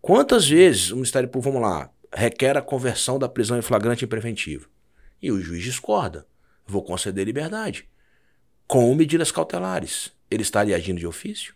[0.02, 4.08] quantas vezes o Ministério Público, vamos lá, requer a conversão da prisão em flagrante em
[4.08, 4.68] preventivo?
[5.22, 6.26] E o juiz discorda.
[6.66, 7.86] Vou conceder liberdade.
[8.66, 10.10] Com medidas cautelares.
[10.28, 11.54] Ele estaria agindo de ofício?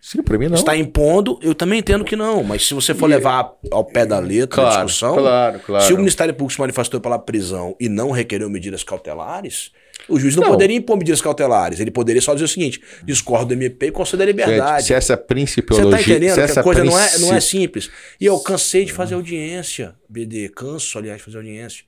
[0.00, 0.54] Sim, pra mim não.
[0.54, 3.14] Está impondo, eu também entendo que não, mas se você for e...
[3.14, 5.84] levar ao pé da letra claro, a discussão, claro, claro.
[5.84, 9.70] se o Ministério Público se manifestou pela prisão e não requereu medidas cautelares,
[10.08, 11.78] o juiz não, não, poderia impor medidas cautelares.
[11.80, 14.78] Ele poderia só dizer o seguinte: discordo do MP e conceder liberdade.
[14.78, 15.90] Gente, se essa principiologia.
[15.90, 17.90] Você tá entendendo que a coisa não, é, não é simples.
[18.20, 21.84] E eu cansei de fazer audiência, BD, canso, aliás, de fazer audiência.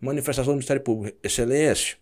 [0.00, 1.16] Manifestação do Ministério Público.
[1.22, 1.96] Excelência.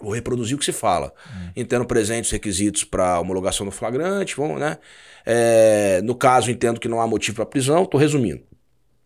[0.00, 1.12] Vou reproduzir o que se fala.
[1.26, 1.50] Hum.
[1.56, 4.78] Entendo presentes os requisitos para homologação do flagrante, vamos, né?
[5.24, 8.42] É, no caso, entendo que não há motivo para prisão, estou resumindo.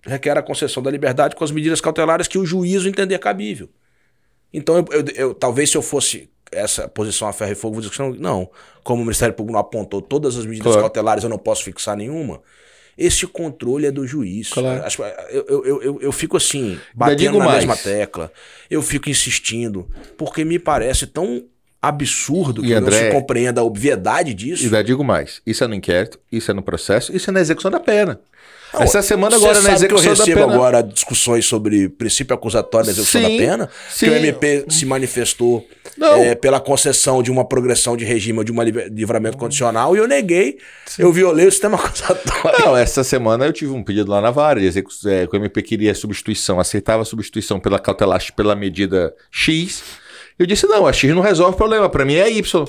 [0.06, 3.68] Requer a concessão da liberdade com as medidas cautelares que o juízo entender cabível.
[4.52, 7.82] Então, eu, eu, eu, talvez se eu fosse essa posição a ferro e fogo, vou
[7.82, 8.48] dizer que não.
[8.84, 10.82] Como o Ministério Público não apontou todas as medidas claro.
[10.82, 12.40] cautelares, eu não posso fixar nenhuma.
[12.96, 14.50] Esse controle é do juiz.
[14.50, 14.84] Claro.
[15.30, 17.64] Eu, eu, eu, eu, fico assim, batendo na mais.
[17.64, 18.32] mesma tecla.
[18.70, 21.44] Eu fico insistindo, porque me parece tão
[21.82, 24.62] absurdo e que André, não se compreenda a obviedade disso.
[24.62, 27.40] E ainda digo mais: isso é no inquérito, isso é no processo, isso é na
[27.40, 28.20] execução da pena.
[28.80, 30.54] Essa semana agora na execução que eu recebo da pena.
[30.54, 34.06] agora discussões sobre princípio acusatório na execução sim, da pena, sim.
[34.06, 35.66] que o MP se manifestou
[36.00, 40.08] é, pela concessão de uma progressão de regime ou de um livramento condicional e eu
[40.08, 41.02] neguei, sim.
[41.02, 42.64] eu violei o sistema acusatório.
[42.64, 45.94] Não, essa semana eu tive um pedido lá na vara, é, que o MP queria
[45.94, 49.82] substituição, aceitava a substituição pela cautelar pela medida X.
[50.38, 52.68] Eu disse, não, a X não resolve o problema, para mim é Y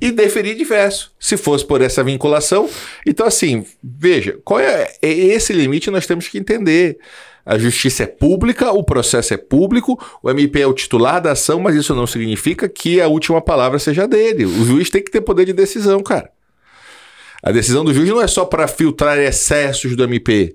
[0.00, 2.68] e deferir diverso, se fosse por essa vinculação.
[3.06, 6.98] Então, assim, veja, qual é, é esse limite nós temos que entender.
[7.46, 11.60] A justiça é pública, o processo é público, o MP é o titular da ação,
[11.60, 14.46] mas isso não significa que a última palavra seja dele.
[14.46, 16.30] O juiz tem que ter poder de decisão, cara.
[17.44, 20.54] A decisão do juiz não é só para filtrar excessos do MP.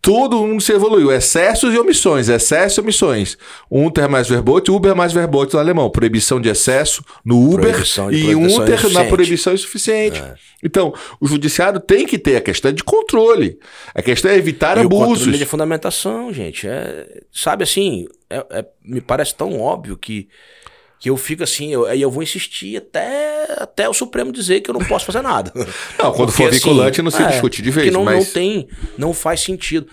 [0.00, 1.10] Todo mundo se evoluiu.
[1.10, 2.28] Excessos e omissões.
[2.28, 3.36] Excessos e omissões.
[3.68, 5.90] Unter mais verbote, Uber mais verbote no alemão.
[5.90, 7.74] Proibição de excesso no Uber
[8.12, 10.20] e Unter na proibição insuficiente.
[10.20, 10.34] É.
[10.62, 13.58] Então, o judiciário tem que ter a questão de controle.
[13.92, 15.04] A questão é evitar e abusos.
[15.04, 16.68] O controle de fundamentação, gente.
[16.68, 20.28] É, sabe assim, é, é, me parece tão óbvio que
[21.02, 24.74] que eu fico assim, aí eu, vou insistir até, até o Supremo dizer que eu
[24.74, 25.52] não posso fazer nada.
[25.98, 27.92] Não, quando Porque, for vinculante assim, não se é, discute de vez.
[27.92, 28.24] não, mas...
[28.24, 29.88] não tem, não faz sentido.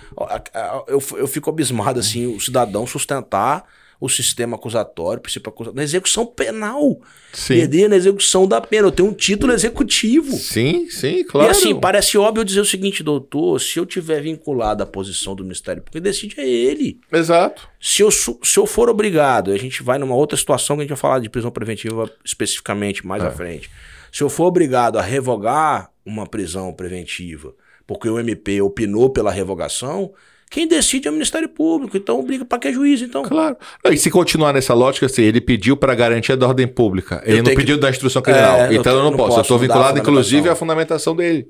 [0.88, 3.65] Eu, eu fico abismado assim, o cidadão sustentar
[4.00, 7.02] o sistema acusatório, princípio acusatório, na execução penal.
[7.34, 7.56] Sim.
[7.56, 8.88] Perder na execução da pena.
[8.88, 10.36] Eu tenho um título executivo.
[10.38, 11.48] Sim, sim, claro.
[11.48, 15.44] E assim, parece óbvio dizer o seguinte, doutor, se eu tiver vinculado à posição do
[15.44, 17.00] Ministério Público, decide é ele.
[17.12, 17.68] Exato.
[17.80, 20.90] Se eu, se eu for obrigado, a gente vai numa outra situação que a gente
[20.90, 23.28] vai falar de prisão preventiva especificamente mais é.
[23.28, 23.70] à frente.
[24.12, 27.54] Se eu for obrigado a revogar uma prisão preventiva,
[27.86, 30.14] porque o MP opinou pela revogação,
[30.50, 33.22] quem decide é o Ministério Público, então briga para que é juiz, então.
[33.24, 33.56] Claro.
[33.86, 37.44] E se continuar nessa lógica, assim, ele pediu para garantia da ordem pública, ele eu
[37.44, 37.82] não pediu que...
[37.82, 39.30] da instrução criminal, é, então eu não, não posso.
[39.30, 39.40] posso.
[39.40, 41.48] Eu estou vinculado, inclusive, à fundamentação dele.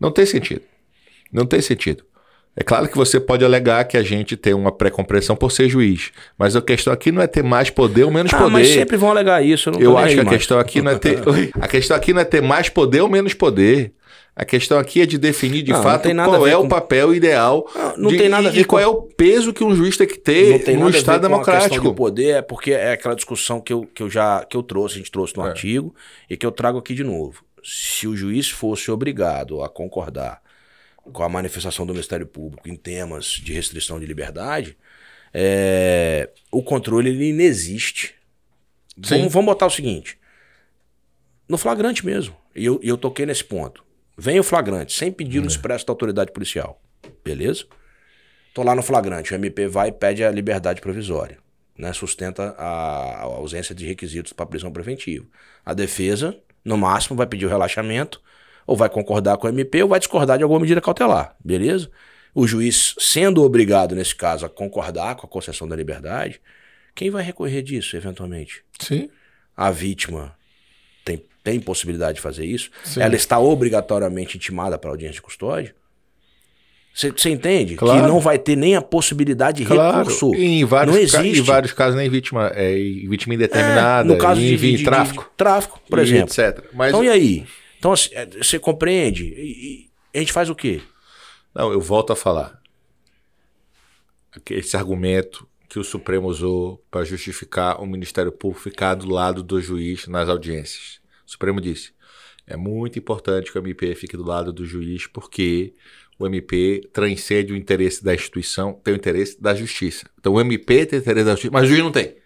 [0.00, 0.62] Não tem sentido.
[1.30, 2.04] Não tem sentido.
[2.54, 6.10] É claro que você pode alegar que a gente tem uma pré-compreensão por ser juiz,
[6.36, 8.50] mas a questão aqui não é ter mais poder ou menos ah, poder.
[8.50, 9.70] Mas sempre vão alegar isso.
[9.70, 11.18] Eu, eu acho que a questão aqui não é ter.
[11.58, 13.92] a questão aqui não é ter mais poder ou menos poder.
[14.34, 16.62] A questão aqui é de definir de não, fato não qual é com...
[16.64, 19.94] o papel ideal não, de, tem ver e qual é o peso que um juiz
[19.94, 21.88] tem que ter no Estado democrático.
[21.88, 24.94] O poder é porque é aquela discussão que eu, que eu já que eu trouxe,
[24.94, 25.48] a gente trouxe no é.
[25.50, 25.94] artigo
[26.30, 27.44] e que eu trago aqui de novo.
[27.62, 30.40] Se o juiz fosse obrigado a concordar
[31.12, 34.78] com a manifestação do Ministério Público em temas de restrição de liberdade,
[35.34, 38.14] é, o controle ele inexiste.
[38.96, 40.18] Vamos, vamos botar o seguinte:
[41.46, 42.34] no flagrante mesmo.
[42.56, 43.84] E eu, eu toquei nesse ponto.
[44.16, 45.48] Vem o flagrante, sem pedido hum.
[45.48, 46.80] expresso da autoridade policial.
[47.24, 47.64] Beleza?
[48.54, 51.38] Tô lá no flagrante, o MP vai e pede a liberdade provisória.
[51.76, 51.92] Né?
[51.92, 55.24] Sustenta a, a ausência de requisitos para prisão preventiva.
[55.64, 58.20] A defesa, no máximo, vai pedir o relaxamento,
[58.66, 61.34] ou vai concordar com o MP, ou vai discordar de alguma medida cautelar.
[61.42, 61.90] Beleza?
[62.34, 66.40] O juiz, sendo obrigado, nesse caso, a concordar com a concessão da liberdade,
[66.94, 68.62] quem vai recorrer disso, eventualmente?
[68.78, 69.10] Sim.
[69.56, 70.36] A vítima
[71.42, 73.00] tem possibilidade de fazer isso, Sim.
[73.00, 75.74] ela está obrigatoriamente intimada para audiência de custódia.
[76.94, 77.74] Você entende?
[77.74, 78.02] Claro.
[78.02, 79.98] Que não vai ter nem a possibilidade de claro.
[79.98, 80.34] recurso.
[80.34, 81.40] E em vários, não existe.
[81.40, 84.12] em vários casos, nem vítima, é, vítima indeterminada.
[84.12, 85.22] É, no caso de, de, de, tráfico.
[85.22, 86.30] De, tráfico, por e exemplo.
[86.30, 86.64] Etc.
[86.74, 86.90] Mas...
[86.90, 87.46] Então, e aí?
[87.78, 89.24] Então, você assim, é, compreende?
[89.24, 90.82] E, e a gente faz o quê?
[91.54, 92.60] Não, eu volto a falar.
[94.50, 99.60] Esse argumento que o Supremo usou para justificar o Ministério Público ficar do lado do
[99.60, 101.01] juiz nas audiências.
[101.32, 101.92] O Supremo disse:
[102.46, 105.72] é muito importante que o MP fique do lado do juiz, porque
[106.18, 110.04] o MP transcende o interesse da instituição, tem o interesse da justiça.
[110.20, 112.16] Então o MP tem o interesse da justiça, mas o juiz não tem.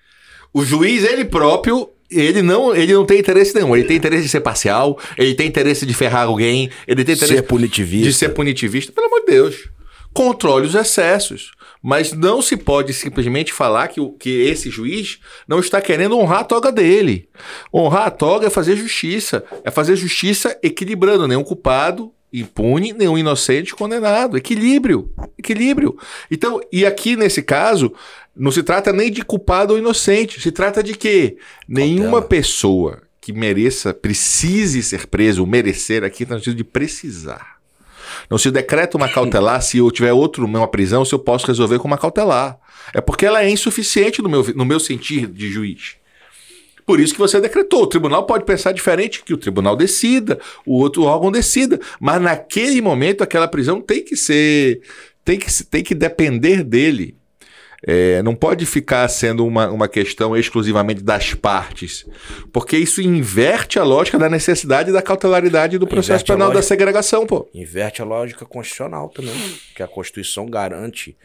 [0.53, 3.77] O juiz, ele próprio, ele não, ele não tem interesse nenhum.
[3.77, 7.37] Ele tem interesse de ser parcial, ele tem interesse de ferrar alguém, ele tem interesse
[7.37, 8.09] ser punitivista.
[8.09, 8.91] de ser punitivista.
[8.91, 9.69] Pelo amor de Deus.
[10.13, 11.53] Controle os excessos.
[11.83, 16.41] Mas não se pode simplesmente falar que, o, que esse juiz não está querendo honrar
[16.41, 17.29] a toga dele.
[17.73, 19.45] Honrar a toga é fazer justiça.
[19.65, 24.37] É fazer justiça equilibrando nenhum culpado impune, nenhum inocente condenado.
[24.37, 25.11] Equilíbrio.
[25.39, 25.97] Equilíbrio.
[26.31, 27.93] Então, e aqui nesse caso,
[28.35, 30.41] não se trata nem de culpado ou inocente.
[30.41, 31.37] Se trata de que
[31.69, 37.56] nenhuma pessoa que mereça, precise ser preso, merecer aqui, está no sentido de precisar
[38.31, 41.79] não se decreta uma cautelar se eu tiver outro uma prisão, se eu posso resolver
[41.79, 42.59] com uma cautelar.
[42.93, 45.97] É porque ela é insuficiente no meu, no meu sentir de juiz.
[46.87, 47.83] Por isso que você decretou.
[47.83, 51.81] O tribunal pode pensar diferente, que o tribunal decida, o outro órgão decida.
[51.99, 54.81] Mas naquele momento, aquela prisão tem que ser.
[55.25, 57.16] tem que, tem que depender dele.
[57.87, 62.05] É, não pode ficar sendo uma, uma questão exclusivamente das partes,
[62.53, 66.67] porque isso inverte a lógica da necessidade da cautelaridade do processo inverte penal lógica, da
[66.67, 67.49] segregação, pô.
[67.55, 69.33] Inverte a lógica constitucional também,
[69.75, 71.17] que a Constituição garante,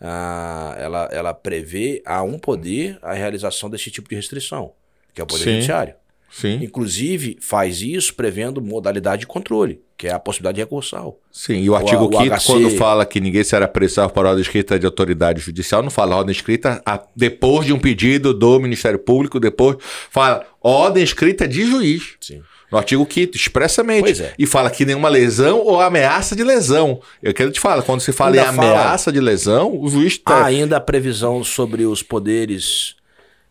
[0.00, 4.72] ah, ela, ela prevê a um poder a realização desse tipo de restrição,
[5.12, 5.52] que é o Poder Sim.
[5.52, 5.94] Judiciário.
[6.38, 6.58] Sim.
[6.62, 11.18] Inclusive, faz isso prevendo modalidade de controle, que é a possibilidade de recursal.
[11.32, 12.46] Sim, e o artigo 5 HC...
[12.46, 16.32] quando fala que ninguém será apressado por ordem escrita de autoridade judicial, não fala ordem
[16.32, 19.78] escrita a, depois de um pedido do Ministério Público, depois
[20.10, 22.16] fala ordem escrita de juiz.
[22.20, 22.42] Sim.
[22.70, 24.02] No artigo 5 expressamente.
[24.02, 24.34] Pois é.
[24.38, 27.00] E fala que nenhuma lesão ou ameaça de lesão.
[27.22, 29.14] Eu quero te falar, quando você fala ainda em ameaça fala...
[29.14, 30.34] de lesão, o juiz tá...
[30.34, 32.94] Há ainda a previsão sobre os poderes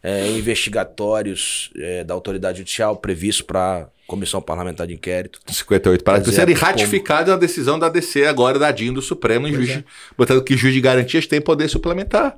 [0.06, 5.40] é, investigatórios é, da autoridade judicial previsto para Comissão Parlamentar de Inquérito.
[5.48, 7.38] 58 para serem ratificada como...
[7.38, 9.84] a decisão da DC agora da DIN do Supremo, juiz, é.
[10.16, 12.38] botando que juiz de garantias tem poder suplementar.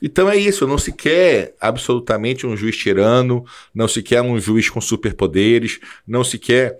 [0.00, 4.70] Então é isso, não se quer absolutamente um juiz tirano, não se quer um juiz
[4.70, 6.78] com superpoderes, não se quer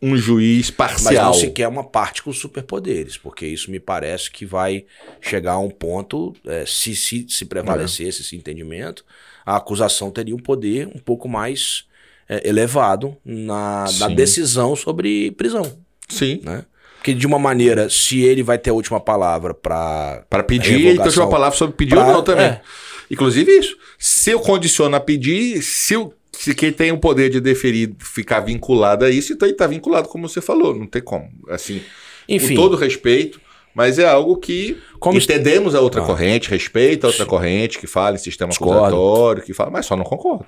[0.00, 1.12] um juiz parcial.
[1.12, 4.86] Mas não se quer uma parte com superpoderes, porque isso me parece que vai
[5.20, 8.22] chegar a um ponto, é, se, se, se prevalecesse é.
[8.22, 9.04] esse entendimento,
[9.46, 11.84] a acusação teria um poder um pouco mais
[12.28, 15.78] é, elevado na, na, decisão sobre prisão.
[16.08, 16.40] Sim.
[16.42, 16.64] Né?
[16.96, 20.24] Porque de uma maneira, se ele vai ter a última palavra para.
[20.28, 22.46] Para pedir, ele tem a última palavra sobre pedir pra, ou não também.
[22.46, 22.60] É.
[23.08, 23.76] Inclusive isso.
[23.96, 28.40] Se eu condiciono a pedir, se, eu, se quem tem o poder de deferir ficar
[28.40, 30.74] vinculado a isso, então ele está vinculado, como você falou.
[30.74, 31.30] Não tem como.
[31.48, 31.80] Assim,
[32.28, 32.56] Enfim.
[32.56, 33.40] com todo respeito.
[33.76, 36.06] Mas é algo que como entendemos a outra ah.
[36.06, 38.78] corrente, respeita a outra corrente que fala em sistema Discordo.
[38.78, 40.46] acusatório, que fala, mas só não concordo.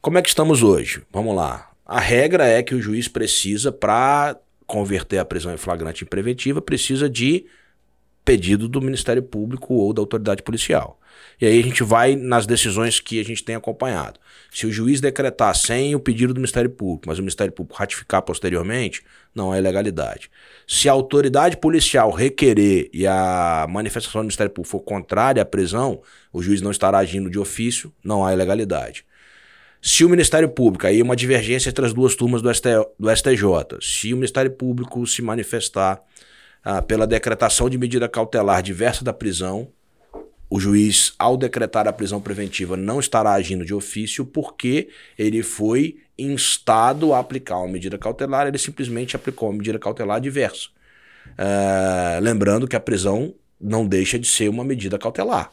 [0.00, 1.02] Como é que estamos hoje?
[1.12, 1.68] Vamos lá.
[1.84, 4.34] A regra é que o juiz precisa, para
[4.66, 7.44] converter a prisão em flagrante em preventiva, precisa de
[8.24, 10.98] pedido do Ministério Público ou da autoridade policial.
[11.40, 14.18] E aí a gente vai nas decisões que a gente tem acompanhado.
[14.50, 18.22] Se o juiz decretar sem o pedido do Ministério Público, mas o Ministério Público ratificar
[18.22, 19.02] posteriormente,
[19.34, 20.30] não é ilegalidade.
[20.66, 26.02] Se a autoridade policial requerer e a manifestação do Ministério Público for contrária à prisão,
[26.32, 29.04] o juiz não estará agindo de ofício, não há ilegalidade.
[29.80, 33.78] Se o Ministério Público, aí uma divergência entre as duas turmas do, ST, do STJ,
[33.80, 36.02] se o Ministério Público se manifestar
[36.64, 39.72] ah, pela decretação de medida cautelar diversa da prisão,
[40.50, 45.98] o juiz, ao decretar a prisão preventiva, não estará agindo de ofício porque ele foi
[46.18, 50.68] instado a aplicar uma medida cautelar, ele simplesmente aplicou uma medida cautelar diversa.
[51.36, 55.50] Ah, lembrando que a prisão não deixa de ser uma medida cautelar.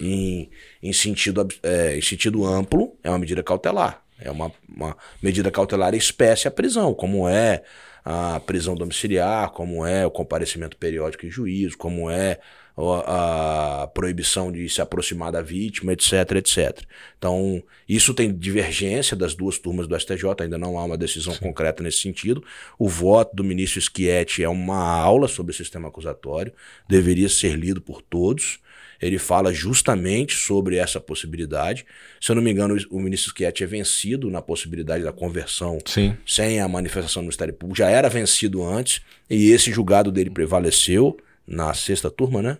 [0.00, 0.50] Em,
[0.82, 4.02] em, sentido, é, em sentido amplo, é uma medida cautelar.
[4.18, 7.62] É uma, uma medida cautelar espécie a prisão, como é
[8.04, 12.40] a prisão domiciliar, como é o comparecimento periódico em juízo, como é
[12.76, 16.80] a, proibição de se aproximar da vítima, etc, etc.
[17.18, 21.40] Então, isso tem divergência das duas turmas do STJ, ainda não há uma decisão Sim.
[21.40, 22.42] concreta nesse sentido.
[22.78, 26.52] O voto do ministro Schietti é uma aula sobre o sistema acusatório,
[26.88, 28.60] deveria ser lido por todos
[29.02, 31.84] ele fala justamente sobre essa possibilidade.
[32.20, 36.16] Se eu não me engano, o ministro Schietti é vencido na possibilidade da conversão Sim.
[36.24, 37.78] sem a manifestação do Ministério Público.
[37.78, 42.58] Já era vencido antes e esse julgado dele prevaleceu na sexta turma, né?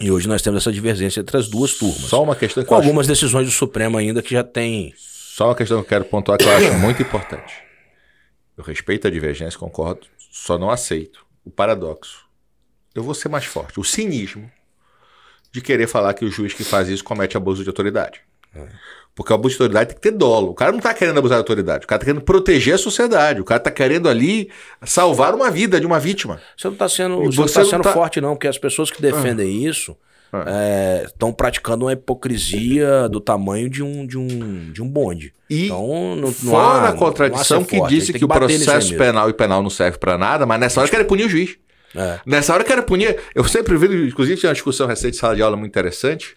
[0.00, 2.08] E hoje nós temos essa divergência entre as duas turmas.
[2.08, 3.14] Só uma questão que Com algumas acho...
[3.14, 4.94] decisões do Supremo ainda que já tem.
[4.96, 7.54] Só uma questão que eu quero pontuar que eu acho muito importante.
[8.56, 12.26] Eu respeito a divergência, concordo, só não aceito o paradoxo.
[12.94, 13.80] Eu vou ser mais forte.
[13.80, 14.50] O cinismo
[15.50, 18.20] de querer falar que o juiz que faz isso comete abuso de autoridade.
[18.54, 18.68] É.
[19.14, 20.50] Porque o abuso de autoridade tem que ter dolo.
[20.50, 23.40] O cara não está querendo abusar da autoridade, o cara está querendo proteger a sociedade,
[23.40, 24.50] o cara está querendo ali
[24.84, 26.40] salvar uma vida de uma vítima.
[26.56, 27.92] Você não está sendo, você você tá sendo tá...
[27.92, 29.68] forte, não, porque as pessoas que defendem ah.
[29.70, 29.96] isso
[31.06, 31.32] estão ah.
[31.32, 35.32] é, praticando uma hipocrisia do tamanho de um, de um, de um bonde.
[35.48, 38.96] E então, não, não fora há, a contradição que forte, disse que, que o processo
[38.96, 41.56] penal e penal não serve para nada, mas nessa hora querem punir o juiz.
[41.94, 42.20] É.
[42.24, 43.18] Nessa hora que era punir.
[43.34, 46.36] Eu sempre vi, inclusive, tinha uma discussão recente de sala de aula muito interessante.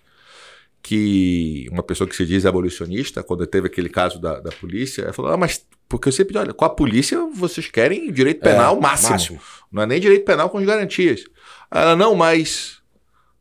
[0.84, 5.14] Que uma pessoa que se diz abolicionista, quando teve aquele caso da, da polícia, ela
[5.14, 8.78] falou: Ah, mas porque eu sempre olha, com a polícia vocês querem direito é, penal
[8.78, 9.12] é, máximo.
[9.12, 9.40] máximo.
[9.72, 11.24] Não é nem direito penal com as garantias.
[11.72, 12.80] Ela, não, mas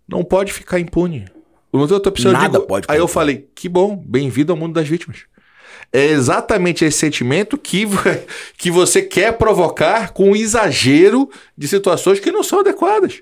[0.06, 1.24] não pode ficar impune.
[1.72, 2.30] Não tem outra opção.
[2.30, 2.86] Nada digo, pode.
[2.88, 5.24] Aí eu falei: que bom, bem-vindo ao mundo das vítimas.
[5.92, 7.86] É exatamente esse sentimento que,
[8.56, 13.20] que você quer provocar com o exagero de situações que não são adequadas.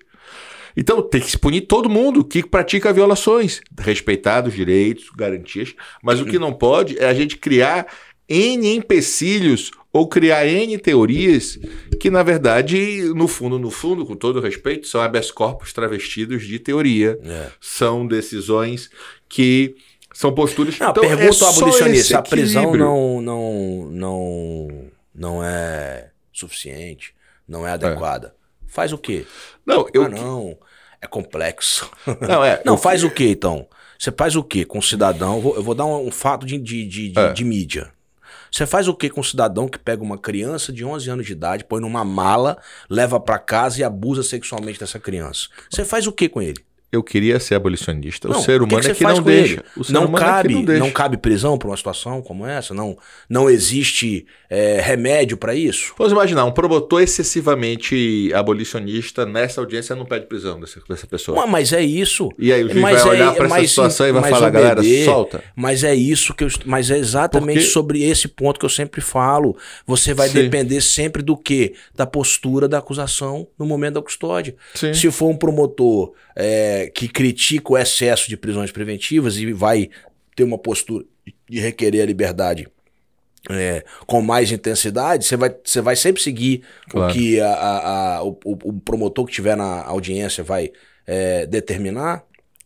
[0.77, 6.21] Então tem que se punir todo mundo que pratica violações, respeitar os direitos, garantias, mas
[6.21, 7.87] o que não pode é a gente criar
[8.29, 11.59] N empecilhos ou criar N teorias
[11.99, 16.59] que, na verdade, no fundo, no fundo, com todo respeito, são habeas corpus travestidos de
[16.59, 17.19] teoria.
[17.25, 17.51] É.
[17.61, 18.89] São decisões
[19.29, 19.75] que
[20.15, 20.79] são posturas.
[20.79, 24.69] Não, então, pergunta é ao abolicionista: a prisão não, não, não,
[25.15, 27.15] não é suficiente,
[27.47, 28.35] não é adequada.
[28.37, 28.40] É.
[28.71, 29.27] Faz o quê?
[29.67, 30.05] Não, eu.
[30.05, 30.59] Ah, não.
[31.01, 31.91] É complexo.
[32.21, 32.61] Não, é.
[32.65, 33.67] não, faz o quê, então?
[33.99, 35.37] Você faz o quê com um cidadão?
[35.37, 37.33] Eu vou, eu vou dar um, um, fato de, de, de, é.
[37.33, 37.91] de mídia.
[38.51, 41.33] Você faz o que com um cidadão que pega uma criança de 11 anos de
[41.33, 45.49] idade, põe numa mala, leva para casa e abusa sexualmente dessa criança?
[45.71, 46.65] Você faz o que com ele?
[46.93, 48.29] Eu queria ser abolicionista.
[48.29, 49.65] Não, o ser humano que que é que não deixa.
[49.91, 50.81] não cabe, é não, deixa.
[50.81, 52.75] não cabe prisão para uma situação como essa.
[52.75, 55.95] Não, não existe é, remédio para isso.
[55.97, 61.47] Vamos imaginar um promotor excessivamente abolicionista nessa audiência não pede prisão dessa, dessa pessoa.
[61.47, 62.29] Mas, é isso.
[62.37, 64.83] E aí o juiz mas vai olhar é, para essa situação e vai falar, galera,
[65.05, 65.45] solta.
[65.55, 67.71] Mas é isso que eu, mas é exatamente Porque...
[67.71, 69.57] sobre esse ponto que eu sempre falo.
[69.87, 70.43] Você vai Sim.
[70.43, 74.57] depender sempre do que da postura da acusação no momento da custódia.
[74.75, 74.93] Sim.
[74.93, 79.91] Se for um promotor é, que critica o excesso de prisões preventivas e vai
[80.35, 81.05] ter uma postura
[81.49, 82.69] de requerer a liberdade
[83.49, 87.11] é, com mais intensidade, você vai, você vai sempre seguir claro.
[87.11, 90.71] o que a, a, a o, o, promotor que tiver na audiência vai
[91.07, 92.23] é, determinar.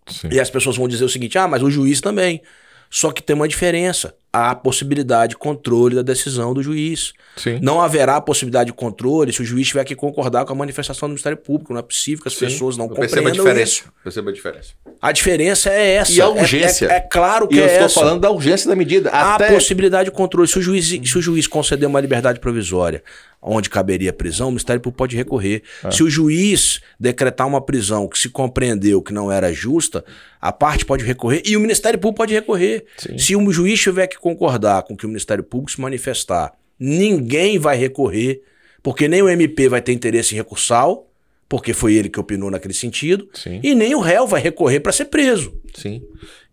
[0.06, 0.28] Sim.
[0.32, 2.42] E as pessoas vão dizer o seguinte: ah, mas o juiz também.
[2.90, 4.14] Só que tem uma diferença.
[4.36, 7.12] A possibilidade de controle da decisão do juiz.
[7.36, 7.60] Sim.
[7.62, 11.12] Não haverá possibilidade de controle se o juiz tiver que concordar com a manifestação do
[11.12, 11.72] Ministério Público.
[11.72, 12.46] Não é possível que as Sim.
[12.46, 13.62] pessoas não Eu compreendam a diferença.
[13.62, 13.84] isso.
[14.02, 14.72] Perceba a diferença.
[15.00, 16.12] A diferença é essa.
[16.12, 16.86] E a urgência.
[16.86, 17.74] É, é, é claro que e é essa.
[17.74, 19.10] eu estou falando da urgência da medida.
[19.10, 19.48] Há Até...
[19.48, 20.48] a possibilidade de controle.
[20.48, 23.02] Se o, juiz, se o juiz conceder uma liberdade provisória
[23.44, 25.62] onde caberia prisão, o Ministério Público pode recorrer.
[25.82, 25.90] Ah.
[25.90, 30.02] Se o juiz decretar uma prisão que se compreendeu que não era justa,
[30.40, 32.86] a parte pode recorrer e o Ministério Público pode recorrer.
[32.96, 33.18] Sim.
[33.18, 37.76] Se o juiz tiver que concordar com que o Ministério Público se manifestar, ninguém vai
[37.76, 38.40] recorrer,
[38.82, 41.10] porque nem o MP vai ter interesse em recursal,
[41.46, 43.60] porque foi ele que opinou naquele sentido, Sim.
[43.62, 45.52] e nem o réu vai recorrer para ser preso.
[45.74, 46.02] Sim.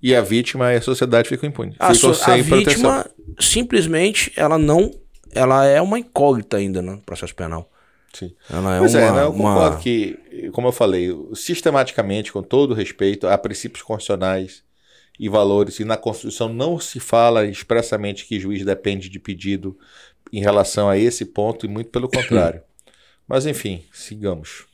[0.03, 1.75] E a vítima e a sociedade ficam impunes.
[1.79, 4.91] A, so, a vítima simplesmente ela não
[5.33, 7.69] ela é uma incógnita ainda no processo penal.
[8.13, 8.33] Sim.
[8.49, 9.23] Ela é pois uma, é, né?
[9.23, 9.79] eu concordo uma...
[9.81, 10.19] que,
[10.51, 14.63] como eu falei, sistematicamente, com todo respeito, há princípios constitucionais
[15.19, 19.77] e valores, e na Constituição não se fala expressamente que juiz depende de pedido
[20.31, 22.61] em relação a esse ponto, e muito pelo contrário.
[23.27, 24.65] Mas enfim, sigamos.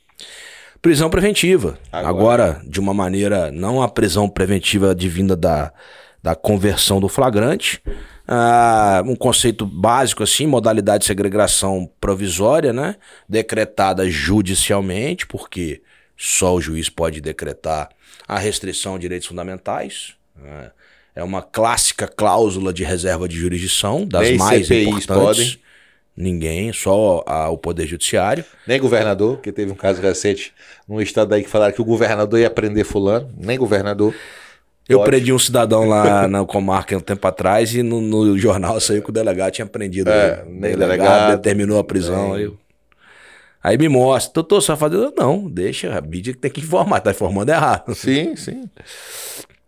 [0.80, 1.78] Prisão preventiva.
[1.92, 2.08] Agora.
[2.08, 5.72] Agora, de uma maneira, não a prisão preventiva advinda da,
[6.22, 7.82] da conversão do flagrante,
[8.28, 12.96] ah, um conceito básico assim, modalidade de segregação provisória, né?
[13.26, 15.80] Decretada judicialmente, porque
[16.14, 17.88] só o juiz pode decretar
[18.26, 20.14] a restrição de direitos fundamentais.
[20.36, 20.70] Né?
[21.14, 25.06] É uma clássica cláusula de reserva de jurisdição, das Nem mais CPIs importantes.
[25.06, 25.68] Podem.
[26.14, 28.44] Ninguém, só a, o Poder Judiciário.
[28.66, 30.52] Nem governador, que teve um caso recente
[30.86, 34.12] num estado aí que falaram que o governador ia prender fulano, nem governador.
[34.88, 35.10] Eu Pode.
[35.10, 39.10] prendi um cidadão lá na comarca um tempo atrás e no, no jornal saiu que
[39.10, 40.56] o delegado tinha prendido é, ele.
[40.56, 42.32] O delegado, delegado determinou a prisão.
[42.32, 42.50] Aí,
[43.62, 45.12] aí me mostra, doutor, vai fazer?
[45.16, 47.92] Não, deixa, a mídia tem que informar, tá informando errado.
[47.94, 48.64] Sim, sim.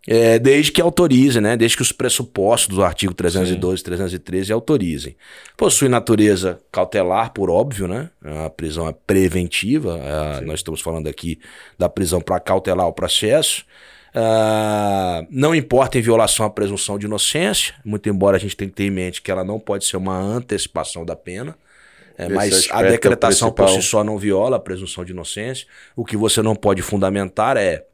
[0.07, 1.55] É, desde que autorize, né?
[1.55, 5.15] Desde que os pressupostos do artigo 312 e 313 autorizem.
[5.55, 8.09] Possui natureza cautelar, por óbvio, né?
[8.23, 9.99] A prisão é preventiva.
[9.99, 11.39] É, nós estamos falando aqui
[11.77, 13.63] da prisão para cautelar o processo.
[14.13, 18.75] Uh, não importa em violação à presunção de inocência, muito embora a gente tenha que
[18.75, 21.55] ter em mente que ela não pode ser uma antecipação da pena.
[22.17, 25.65] É, mas a é decretação é por si só não viola a presunção de inocência.
[25.95, 27.85] O que você não pode fundamentar é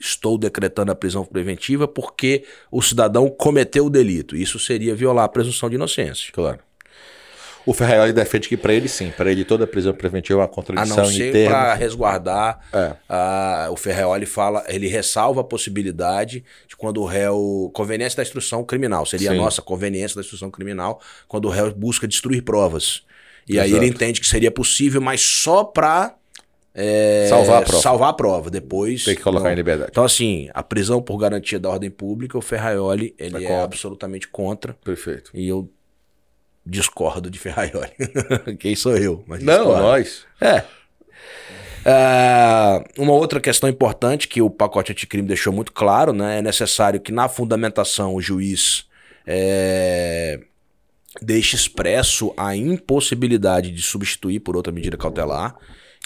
[0.00, 4.34] estou decretando a prisão preventiva porque o cidadão cometeu o delito.
[4.36, 6.32] Isso seria violar a presunção de inocência.
[6.32, 6.60] Claro.
[7.66, 10.98] O Ferraioli defende que para ele sim, para ele toda prisão preventiva é uma contradição
[10.98, 12.60] a não ser para resguardar.
[12.72, 12.94] É.
[13.68, 18.64] Uh, o Ferraioli fala, ele ressalva a possibilidade de quando o réu conveniência da instrução
[18.64, 19.36] criminal, seria sim.
[19.36, 23.02] a nossa conveniência da instrução criminal, quando o réu busca destruir provas.
[23.48, 23.66] E Exato.
[23.66, 26.14] aí ele entende que seria possível, mas só para
[26.72, 27.82] é, salvar a prova.
[27.82, 28.50] Salvar a prova.
[28.50, 29.04] Depois.
[29.04, 29.52] Tem que colocar não.
[29.52, 29.90] em liberdade.
[29.90, 34.28] Então, assim, a prisão por garantia da ordem pública, o Ferraioli, ele é, é absolutamente
[34.28, 34.74] contra.
[34.84, 35.30] Perfeito.
[35.32, 35.68] E eu
[36.66, 37.92] discordo de Ferraioli.
[38.58, 39.24] Quem sou eu?
[39.26, 39.82] Mas Não, discordo.
[39.82, 40.24] nós.
[40.40, 40.64] É.
[41.86, 46.38] Uh, uma outra questão importante que o pacote anticrime deixou muito claro, né?
[46.38, 48.86] É necessário que na fundamentação o juiz
[49.24, 50.40] é,
[51.22, 55.54] deixe expresso a impossibilidade de substituir por outra medida cautelar.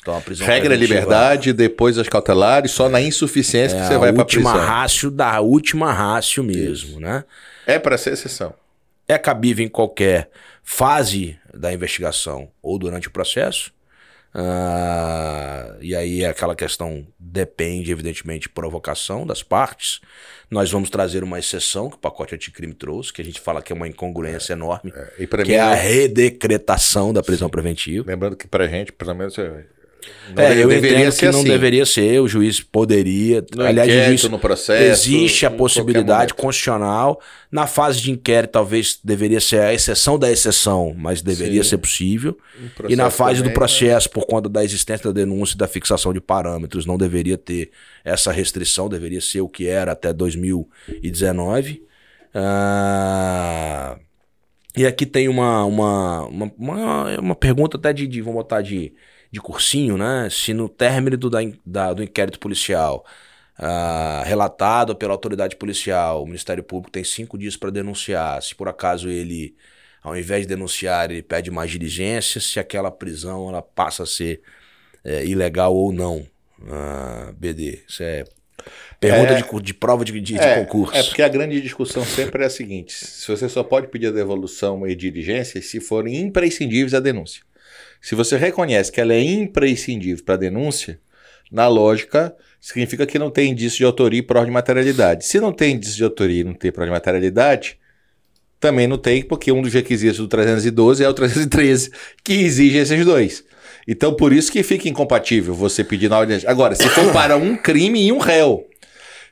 [0.02, 3.98] Então, a prisão Regra preventiva, liberdade, depois as cautelares, só na insuficiência é que você
[3.98, 4.50] vai para prisão.
[4.50, 7.00] última rácio da última rácio mesmo, Isso.
[7.00, 7.24] né?
[7.66, 8.54] É para ser exceção.
[9.06, 10.30] É cabível em qualquer
[10.70, 13.72] fase da investigação ou durante o processo.
[14.32, 20.00] Uh, e aí aquela questão depende, evidentemente, de provocação das partes.
[20.48, 23.72] Nós vamos trazer uma exceção que o pacote anticrime trouxe, que a gente fala que
[23.72, 27.52] é uma incongruência é, enorme, é, que é a redecretação da prisão sim.
[27.52, 28.08] preventiva.
[28.08, 29.36] Lembrando que para a gente, pelo menos,
[30.34, 31.48] Não é, eu deveria ser que não assim.
[31.48, 33.44] deveria ser, o juiz poderia.
[33.54, 35.08] No aliás, inquérito, juiz, no processo.
[35.08, 37.20] Existe a possibilidade constitucional.
[37.50, 41.70] Na fase de inquérito, talvez deveria ser a exceção da exceção, mas deveria Sim.
[41.70, 42.38] ser possível.
[42.88, 44.12] E na fase também, do processo, né?
[44.14, 47.70] por conta da existência da denúncia e da fixação de parâmetros, não deveria ter
[48.04, 51.82] essa restrição, deveria ser o que era até 2019.
[52.32, 53.98] Ah,
[54.76, 58.92] e aqui tem uma, uma, uma, uma, uma pergunta até de, de, vamos botar de
[59.30, 60.28] de cursinho, né?
[60.30, 61.30] Se no término do,
[61.64, 63.04] da, do inquérito policial
[63.58, 68.42] uh, relatado pela autoridade policial, o Ministério Público tem cinco dias para denunciar.
[68.42, 69.54] Se por acaso ele,
[70.02, 74.40] ao invés de denunciar, ele pede mais diligência, se aquela prisão ela passa a ser
[75.04, 76.26] é, ilegal ou não.
[76.68, 78.24] Ah, BD, isso é
[78.98, 80.94] Pergunta é, de, de, prova de, de, é, de, concurso.
[80.94, 84.10] É porque a grande discussão sempre é a seguinte: se você só pode pedir a
[84.10, 87.42] devolução e diligência se forem imprescindíveis a denúncia.
[88.00, 90.98] Se você reconhece que ela é imprescindível para a denúncia,
[91.50, 95.26] na lógica, significa que não tem indício de autoria e prova de materialidade.
[95.26, 97.78] Se não tem indício de autoria e não tem prova de materialidade,
[98.60, 101.90] também não tem, porque um dos requisitos do 312 é o 313,
[102.22, 103.44] que exige esses dois.
[103.88, 106.48] Então, por isso que fica incompatível você pedir na audiência.
[106.48, 108.69] Agora, se for para um crime e um réu,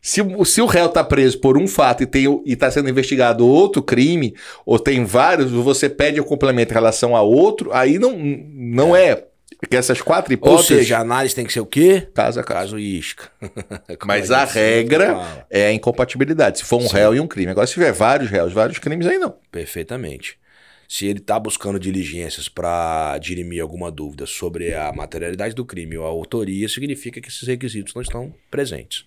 [0.00, 4.34] se, se o réu está preso por um fato e está sendo investigado outro crime,
[4.64, 9.10] ou tem vários, você pede o complemento em relação a outro, aí não, não é.
[9.10, 9.24] é.
[9.60, 10.70] Porque essas quatro hipóteses.
[10.70, 12.06] Ou seja, a análise tem que ser o quê?
[12.14, 12.58] Caso a caso.
[12.58, 13.28] Caso isca.
[14.06, 16.58] Mas a regra é a incompatibilidade.
[16.58, 16.94] Se for um Sim.
[16.94, 17.50] réu e um crime.
[17.50, 19.34] Agora, se tiver vários réus, vários crimes, aí não.
[19.50, 20.38] Perfeitamente.
[20.88, 26.06] Se ele está buscando diligências para dirimir alguma dúvida sobre a materialidade do crime ou
[26.06, 29.04] a autoria, significa que esses requisitos não estão presentes.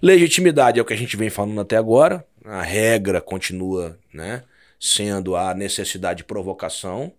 [0.00, 2.24] Legitimidade é o que a gente vem falando até agora.
[2.44, 4.44] A regra continua né,
[4.78, 7.12] sendo a necessidade de provocação.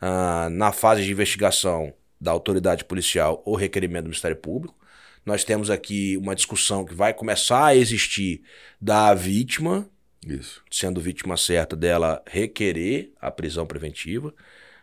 [0.00, 4.76] Ah, na fase de investigação da autoridade policial ou requerimento do Ministério Público.
[5.26, 8.42] Nós temos aqui uma discussão que vai começar a existir
[8.80, 9.88] da vítima,
[10.26, 10.62] isso.
[10.70, 14.34] Sendo vítima certa dela requerer a prisão preventiva,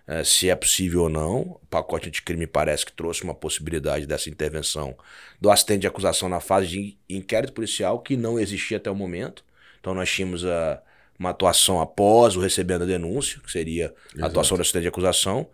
[0.08, 1.42] é, se é possível ou não.
[1.42, 4.96] O pacote anticrime parece que trouxe uma possibilidade dessa intervenção
[5.42, 9.44] do assistente de acusação na fase de inquérito policial, que não existia até o momento.
[9.80, 10.82] Então nós tínhamos a,
[11.18, 15.48] uma atuação após o recebendo a denúncia, que seria a atuação do assistente de acusação.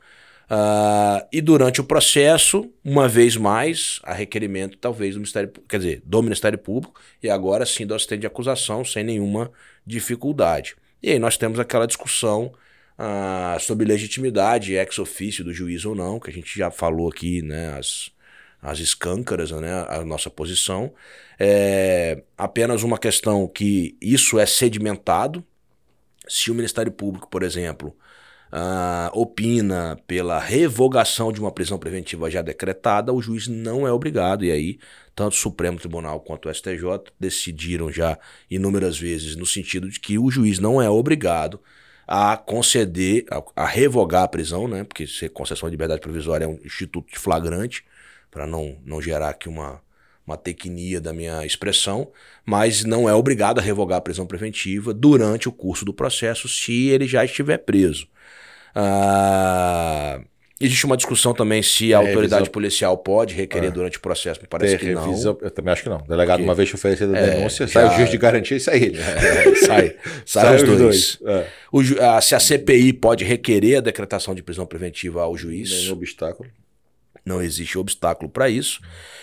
[0.51, 6.01] Uh, e durante o processo, uma vez mais, a requerimento talvez do Ministério quer dizer,
[6.03, 9.49] do Ministério Público e agora sim do assistente de acusação, sem nenhuma
[9.87, 10.75] dificuldade.
[11.01, 12.51] E aí nós temos aquela discussão
[12.99, 17.41] uh, sobre legitimidade ex ofício do juiz ou não, que a gente já falou aqui,
[17.41, 18.11] né, as,
[18.61, 20.93] as escâncaras, né, a nossa posição.
[21.39, 25.45] É apenas uma questão que isso é sedimentado.
[26.27, 27.95] Se o Ministério Público, por exemplo,
[28.51, 34.43] uh, opina pela revogação de uma prisão preventiva já decretada, o juiz não é obrigado.
[34.43, 34.79] E aí,
[35.15, 38.17] tanto o Supremo Tribunal quanto o STJ decidiram já
[38.49, 41.59] inúmeras vezes no sentido de que o juiz não é obrigado
[42.07, 44.83] a conceder, a, a revogar a prisão, né?
[44.83, 47.85] Porque ser concessão de liberdade provisória é um instituto de flagrante,
[48.29, 49.81] para não, não gerar aqui uma,
[50.25, 52.11] uma tecnia da minha expressão,
[52.45, 56.87] mas não é obrigado a revogar a prisão preventiva durante o curso do processo se
[56.87, 58.07] ele já estiver preso.
[58.73, 60.19] Ah,
[60.59, 62.51] existe uma discussão também se a é, autoridade revisão...
[62.51, 63.73] policial pode requerer ah.
[63.73, 65.33] durante o processo, me parece que revisão...
[65.33, 65.47] não.
[65.47, 65.97] Eu também acho que não.
[65.97, 66.49] O delegado, Porque...
[66.49, 67.73] uma vez oferecido a é, denúncia, já...
[67.73, 68.91] sai o juiz de garantia e sai.
[68.95, 69.95] É, sai,
[70.25, 70.79] sai, sai os dois.
[70.79, 71.19] dois.
[71.25, 71.47] É.
[71.71, 75.71] O, a, se a CPI pode requerer a decretação de prisão preventiva ao juiz.
[75.71, 76.49] Nenhum obstáculo.
[77.25, 78.79] Não existe obstáculo para isso.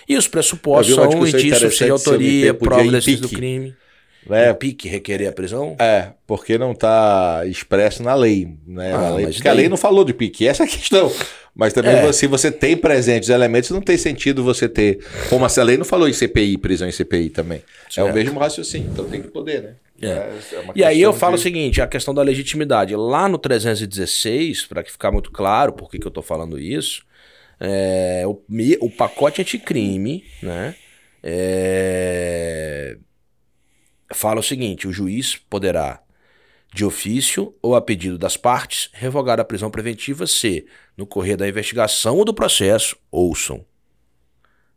[0.09, 3.74] E os pressupostos são indícios de autoria, prova do crime.
[4.27, 4.51] Né?
[4.51, 5.77] O pique requerer a prisão?
[5.79, 8.49] É, porque não está expresso na lei.
[8.66, 8.93] Né?
[8.93, 9.53] Ah, lei porque daí...
[9.53, 11.11] a lei não falou de pique, essa é a questão.
[11.55, 12.12] Mas também é.
[12.12, 15.05] se você tem presentes elementos, não tem sentido você ter.
[15.29, 17.62] Como a lei não falou em CPI, prisão em CPI também.
[17.91, 18.07] Certo.
[18.07, 19.75] É o mesmo raciocínio, então tem que poder, né?
[20.01, 20.07] É.
[20.07, 20.11] É,
[20.53, 21.41] é e aí eu falo de...
[21.41, 22.95] o seguinte, a questão da legitimidade.
[22.95, 27.03] Lá no 316, para que ficar muito claro por que, que eu estou falando isso,
[27.59, 28.41] é, o,
[28.81, 30.75] o pacote anticrime, né?
[31.23, 32.97] É,
[34.12, 36.00] fala o seguinte: o juiz poderá,
[36.72, 41.48] de ofício ou a pedido das partes, revogar a prisão preventiva se, no correr da
[41.48, 43.64] investigação ou do processo, ouçam.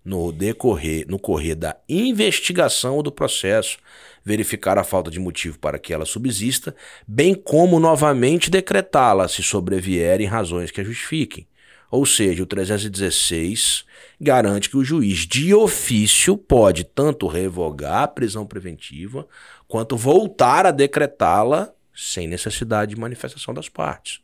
[0.03, 3.77] No decorrer, no correr da investigação ou do processo,
[4.25, 6.75] verificar a falta de motivo para que ela subsista,
[7.07, 11.47] bem como novamente decretá-la se sobrevierem razões que a justifiquem.
[11.91, 13.83] Ou seja, o 316
[14.19, 19.27] garante que o juiz de ofício pode tanto revogar a prisão preventiva
[19.67, 24.21] quanto voltar a decretá-la sem necessidade de manifestação das partes.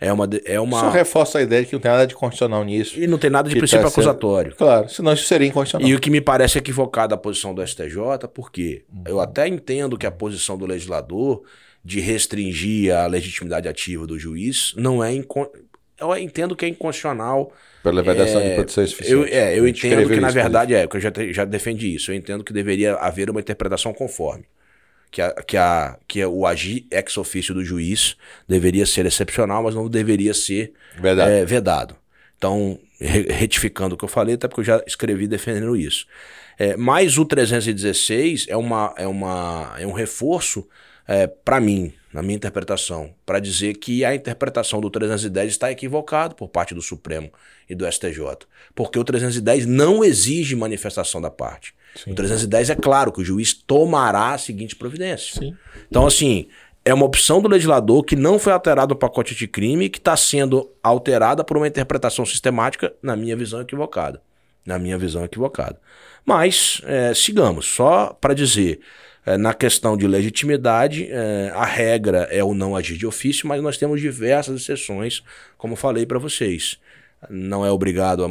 [0.00, 0.78] É uma, é uma...
[0.78, 2.98] Só reforça a ideia de que não tem nada de constitucional nisso.
[2.98, 4.52] E não tem nada de princípio tá acusatório.
[4.52, 4.58] Sendo...
[4.58, 5.90] Claro, senão isso seria inconstitucional.
[5.90, 9.02] E o que me parece equivocado a posição do STJ, porque uhum.
[9.06, 11.42] eu até entendo que a posição do legislador
[11.84, 15.12] de restringir a legitimidade ativa do juiz não é.
[15.12, 15.50] Inco...
[16.00, 17.52] Eu entendo que é inconstitucional.
[17.82, 21.00] Pela vedação é, de produção Eu, é, eu entendo que, na verdade, é, que eu
[21.00, 22.12] já, já defendi isso.
[22.12, 24.44] Eu entendo que deveria haver uma interpretação conforme
[25.10, 29.74] que, a, que, a, que o agir ex ofício do juiz deveria ser excepcional, mas
[29.74, 31.30] não deveria ser vedado.
[31.30, 31.96] É, vedado.
[32.36, 36.06] Então, re, retificando o que eu falei, até porque eu já escrevi defendendo isso.
[36.58, 40.66] É, mas o 316 é, uma, é, uma, é um reforço
[41.06, 46.34] é, para mim, na minha interpretação, para dizer que a interpretação do 310 está equivocada
[46.34, 47.30] por parte do Supremo
[47.68, 48.46] e do STJ.
[48.74, 51.74] Porque o 310 não exige manifestação da parte.
[51.94, 52.12] Sim.
[52.12, 55.40] O 310 é claro que o juiz tomará a seguinte providência.
[55.40, 55.54] Sim.
[55.88, 56.48] Então, assim,
[56.84, 59.98] é uma opção do legislador que não foi alterado o pacote de crime e que
[59.98, 64.22] está sendo alterada por uma interpretação sistemática, na minha visão, equivocada.
[64.68, 65.80] Na minha visão, equivocada.
[66.24, 68.80] Mas, é, sigamos, só para dizer.
[69.26, 73.62] É, na questão de legitimidade, é, a regra é o não agir de ofício, mas
[73.62, 75.22] nós temos diversas exceções,
[75.58, 76.78] como falei para vocês.
[77.28, 78.28] Não é obrigado a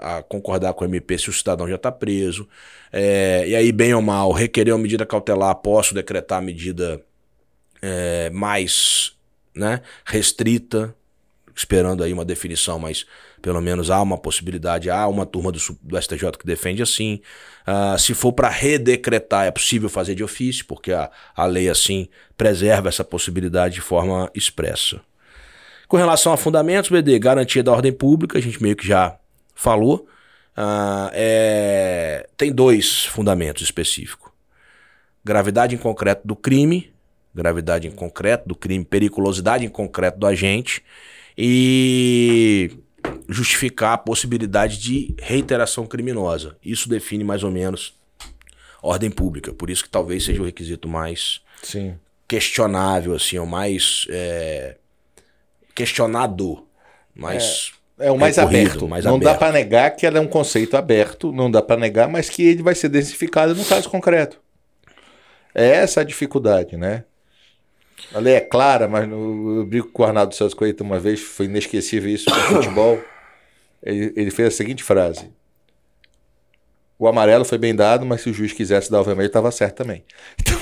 [0.00, 2.48] a concordar com o MP se o cidadão já está preso.
[2.92, 7.02] É, e aí, bem ou mal, requerer uma medida cautelar, posso decretar a medida
[7.80, 9.16] é, mais
[9.54, 10.94] né, restrita,
[11.58, 13.04] esperando aí uma definição, mas
[13.42, 17.20] pelo menos há uma possibilidade, há uma turma do, do STJ que defende assim.
[17.66, 22.08] Uh, se for para redecretar, é possível fazer de ofício, porque a, a lei assim
[22.36, 25.00] preserva essa possibilidade de forma expressa.
[25.88, 29.18] Com relação a fundamentos, BD, garantia da ordem pública, a gente meio que já
[29.52, 30.06] falou,
[30.56, 34.30] uh, é, tem dois fundamentos específicos.
[35.24, 36.92] Gravidade em concreto do crime,
[37.34, 40.84] gravidade em concreto do crime, periculosidade em concreto do agente
[41.40, 42.72] e
[43.28, 46.56] justificar a possibilidade de reiteração criminosa.
[46.64, 47.94] Isso define mais ou menos
[48.82, 49.52] ordem pública.
[49.52, 51.94] Por isso que talvez seja o requisito mais Sim.
[52.26, 54.76] questionável, assim, ou mais é,
[55.76, 56.66] questionado,
[57.14, 57.78] mais é.
[58.00, 58.86] É o mais aberto.
[58.86, 59.32] Mais não aberto.
[59.32, 62.42] dá para negar que ela é um conceito aberto, não dá para negar, mas que
[62.42, 64.40] ele vai ser densificado no caso concreto.
[65.52, 67.04] É essa a dificuldade, né?
[68.14, 71.20] A lei é clara, mas no, eu brinco com o Arnaldo Celso Coelho uma vez,
[71.20, 72.98] foi inesquecível isso no futebol.
[73.82, 75.30] Ele, ele, fez a seguinte frase:
[76.98, 79.76] O amarelo foi bem dado, mas se o juiz quisesse dar o vermelho, estava certo
[79.76, 80.04] também.
[80.40, 80.58] Então,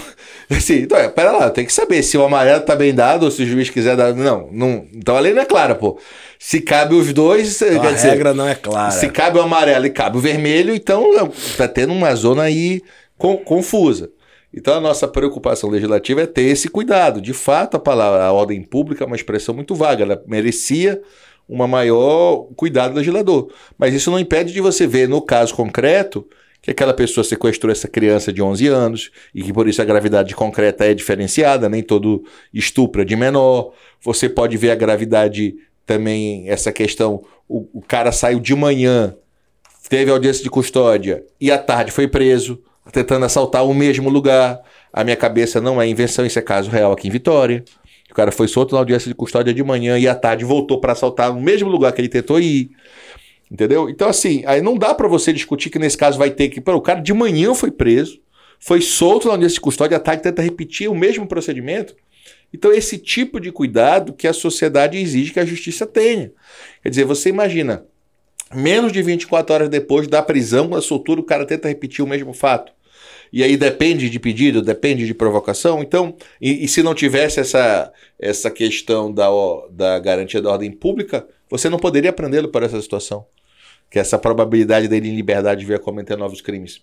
[0.50, 3.30] assim, então, é, pera lá, tem que saber se o amarelo tá bem dado ou
[3.30, 4.12] se o juiz quiser dar.
[4.12, 4.86] Não, não.
[4.92, 5.98] Então a lei não é clara, pô.
[6.38, 7.62] Se cabe os dois.
[7.62, 8.90] Então, a dizer, regra não é clara.
[8.90, 12.82] Se cabe o amarelo e cabe o vermelho, então tá tendo uma zona aí
[13.16, 14.10] confusa.
[14.52, 17.20] Então a nossa preocupação legislativa é ter esse cuidado.
[17.20, 21.00] De fato, a palavra a ordem pública é uma expressão muito vaga, ela merecia
[21.48, 23.52] uma maior cuidado do legislador.
[23.78, 26.26] Mas isso não impede de você ver no caso concreto
[26.60, 30.34] que aquela pessoa sequestrou essa criança de 11 anos e que por isso a gravidade
[30.34, 33.72] concreta é diferenciada, nem todo estupro é de menor.
[34.02, 35.54] Você pode ver a gravidade
[35.86, 39.14] também, essa questão, o, o cara saiu de manhã,
[39.88, 42.60] teve audiência de custódia e à tarde foi preso,
[42.92, 44.60] tentando assaltar o mesmo lugar.
[44.92, 47.64] A minha cabeça não é invenção, isso é caso real aqui em Vitória.
[48.10, 50.92] O cara foi solto na audiência de custódia de manhã e à tarde voltou para
[50.92, 52.70] assaltar no mesmo lugar que ele tentou ir.
[53.50, 53.88] Entendeu?
[53.88, 56.60] Então, assim, aí não dá para você discutir que nesse caso vai ter que.
[56.60, 58.20] Pô, o cara de manhã foi preso,
[58.58, 61.94] foi solto na audiência de custódia, à tarde tenta repetir o mesmo procedimento.
[62.52, 66.32] Então, esse tipo de cuidado que a sociedade exige que a justiça tenha.
[66.82, 67.84] Quer dizer, você imagina,
[68.54, 72.32] menos de 24 horas depois da prisão, da soltura, o cara tenta repetir o mesmo
[72.32, 72.72] fato.
[73.32, 75.82] E aí depende de pedido, depende de provocação.
[75.82, 79.28] Então, e, e se não tivesse essa, essa questão da,
[79.70, 83.26] da garantia da ordem pública, você não poderia prendê-lo por essa situação.
[83.90, 86.80] Que é essa probabilidade dele em liberdade vir a cometer novos crimes.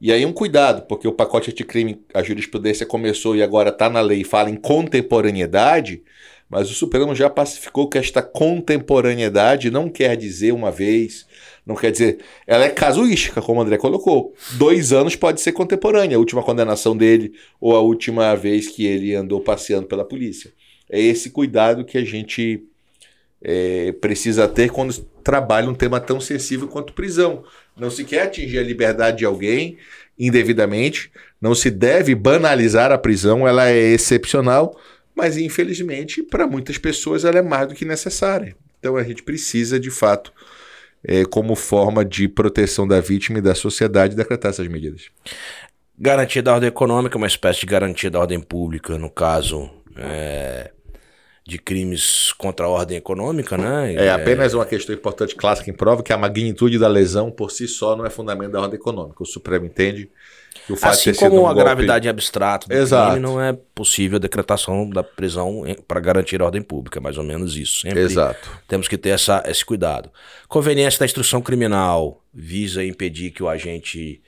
[0.00, 4.00] E aí um cuidado, porque o pacote anticrime, a jurisprudência começou e agora está na
[4.00, 6.02] lei, fala em contemporaneidade,
[6.48, 11.26] mas o Supremo já pacificou que esta contemporaneidade não quer dizer uma vez,
[11.66, 12.18] não quer dizer.
[12.46, 14.34] Ela é casuística, como o André colocou.
[14.52, 19.14] Dois anos pode ser contemporânea, a última condenação dele ou a última vez que ele
[19.14, 20.52] andou passeando pela polícia.
[20.88, 22.64] É esse cuidado que a gente
[23.42, 27.44] é, precisa ter quando trabalha um tema tão sensível quanto prisão.
[27.76, 29.78] Não se quer atingir a liberdade de alguém
[30.18, 34.78] indevidamente, não se deve banalizar a prisão, ela é excepcional,
[35.14, 38.54] mas infelizmente para muitas pessoas ela é mais do que necessária.
[38.78, 40.32] Então a gente precisa de fato,
[41.04, 45.10] é, como forma de proteção da vítima e da sociedade, decretar essas medidas.
[45.98, 49.70] Garantia da ordem econômica, uma espécie de garantia da ordem pública, no caso.
[49.96, 50.70] É
[51.50, 53.92] de crimes contra a ordem econômica, né?
[53.94, 57.66] É apenas uma questão importante clássica em prova que a magnitude da lesão por si
[57.66, 59.20] só não é fundamento da ordem econômica.
[59.20, 60.08] O Supremo entende
[60.64, 61.64] que o fato assim de ter como sido um a golpe...
[61.64, 63.10] gravidade abstrata do Exato.
[63.10, 67.18] crime não é possível a decretação da prisão para garantir a ordem pública, é mais
[67.18, 67.80] ou menos isso.
[67.80, 68.48] Sempre Exato.
[68.68, 70.08] Temos que ter essa, esse cuidado.
[70.48, 74.22] Conveniência da instrução criminal visa impedir que o agente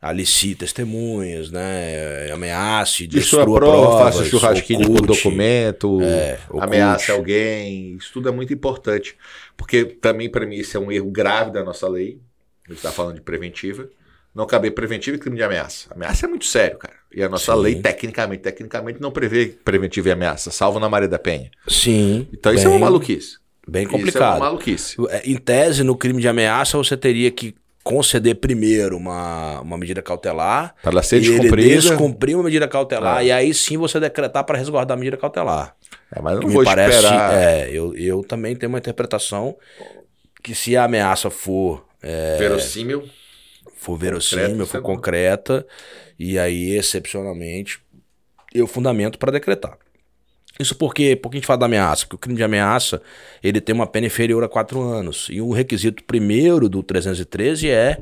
[0.00, 2.30] alicie testemunhas, né?
[2.32, 7.96] Ameace, destrua prova, prova faça churrasquinho com documento, é, ameace alguém.
[7.96, 9.16] Isso tudo é muito importante.
[9.56, 12.20] Porque também, para mim, isso é um erro grave da nossa lei.
[12.66, 13.88] A gente está falando de preventiva.
[14.34, 15.88] Não caber preventiva e crime de ameaça.
[15.94, 16.94] Ameaça é muito sério, cara.
[17.10, 17.60] E a nossa Sim.
[17.62, 21.50] lei, tecnicamente, tecnicamente, não prevê preventiva e ameaça, salvo na Maria da Penha.
[21.66, 22.28] Sim.
[22.30, 23.38] Então bem, isso é uma maluquice.
[23.66, 24.08] Bem complicado.
[24.08, 24.96] Isso é uma maluquice.
[25.08, 27.54] É, em tese, no crime de ameaça, você teria que
[27.86, 30.74] conceder primeiro uma, uma medida cautelar.
[30.82, 31.68] Para ela ser descumprida.
[31.68, 33.18] Ele descumprir uma medida cautelar.
[33.18, 33.22] Ah.
[33.22, 35.76] E aí sim você decretar para resguardar a medida cautelar.
[36.12, 37.32] É, mas não vou parece, esperar.
[37.32, 39.56] É, eu, eu também tenho uma interpretação
[40.42, 41.86] que se a ameaça for.
[42.02, 43.08] É, verossímil.
[43.76, 45.64] For verossímil, for concreta.
[46.18, 47.78] E aí, excepcionalmente,
[48.52, 49.78] eu fundamento para decretar.
[50.58, 52.04] Isso porque, porque a gente fala da ameaça?
[52.04, 53.02] Porque o crime de ameaça
[53.42, 55.28] ele tem uma pena inferior a quatro anos.
[55.30, 57.98] E o requisito primeiro do 313 é,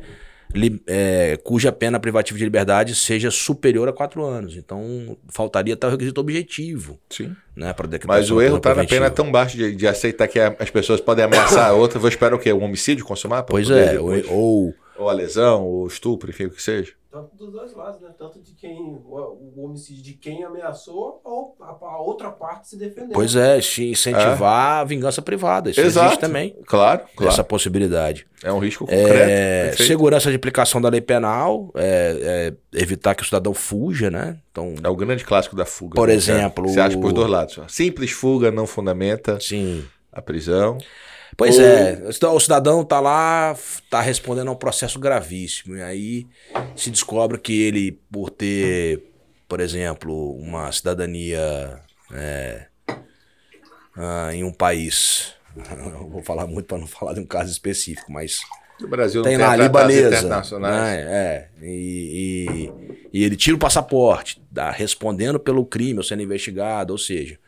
[0.86, 4.56] é cuja pena privativa de liberdade seja superior a quatro anos.
[4.56, 6.98] Então, faltaria até o requisito objetivo.
[7.10, 7.34] Sim.
[7.56, 7.74] Né,
[8.06, 11.24] Mas o erro está na pena tão baixa de, de, aceitar que as pessoas podem
[11.24, 11.98] ameaçar a outra.
[11.98, 12.52] Vou esperar o quê?
[12.52, 13.42] Um homicídio consumar?
[13.42, 16.92] Pois é, ou, ou a lesão, ou estupro, enfim, o que seja.
[17.14, 18.10] Tanto dos dois lados, né?
[18.18, 22.76] Tanto de quem, o, o homicídio de quem ameaçou, ou a, a, outra parte se
[22.76, 23.12] defender.
[23.12, 24.80] Pois é, incentivar é.
[24.80, 25.70] a vingança privada.
[25.70, 26.06] Isso Exato.
[26.08, 26.56] existe também.
[26.66, 27.32] Claro, claro.
[27.32, 28.26] Essa possibilidade.
[28.42, 29.12] É um risco concreto.
[29.12, 34.36] É, segurança de aplicação da lei penal, é, é, evitar que o cidadão fuja, né?
[34.50, 35.94] Então, é o grande clássico da fuga.
[35.94, 36.14] Por né?
[36.14, 36.68] exemplo.
[36.68, 37.60] Você acha por dois lados.
[37.68, 39.84] Simples fuga não fundamenta Sim.
[40.12, 40.78] a prisão.
[41.36, 45.76] Pois é, o cidadão está lá, está respondendo a um processo gravíssimo.
[45.76, 46.26] E aí
[46.76, 49.02] se descobre que ele, por ter,
[49.48, 51.80] por exemplo, uma cidadania
[52.12, 52.66] é,
[53.96, 55.34] ah, em um país.
[55.56, 58.40] Não vou falar muito para não falar de um caso específico, mas.
[58.82, 60.58] O Brasil tem lá a libanesa.
[60.58, 61.00] Né?
[61.00, 62.72] É, e,
[63.12, 67.38] e, e, ele tira o passaporte, tá respondendo pelo crime ou sendo investigado, ou seja,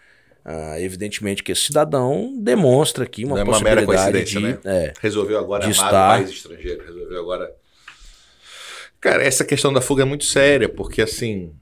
[0.48, 4.58] ah, evidentemente que esse cidadão demonstra aqui uma, Não é uma possibilidade de, né?
[4.64, 6.18] é, resolveu agora de amar estar...
[6.18, 7.52] país estrangeiro, resolveu agora.
[9.00, 11.52] Cara, essa questão da fuga é muito séria, porque assim,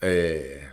[0.00, 0.68] é...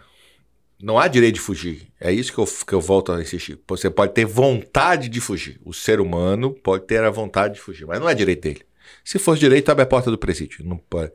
[0.79, 1.87] não há direito de fugir.
[1.99, 3.59] É isso que eu, que eu volto a insistir.
[3.67, 5.59] Você pode ter vontade de fugir.
[5.65, 8.61] O ser humano pode ter a vontade de fugir, mas não é direito dele.
[9.03, 10.63] Se fosse direito, abre a porta do presídio.
[10.63, 11.11] Não pode.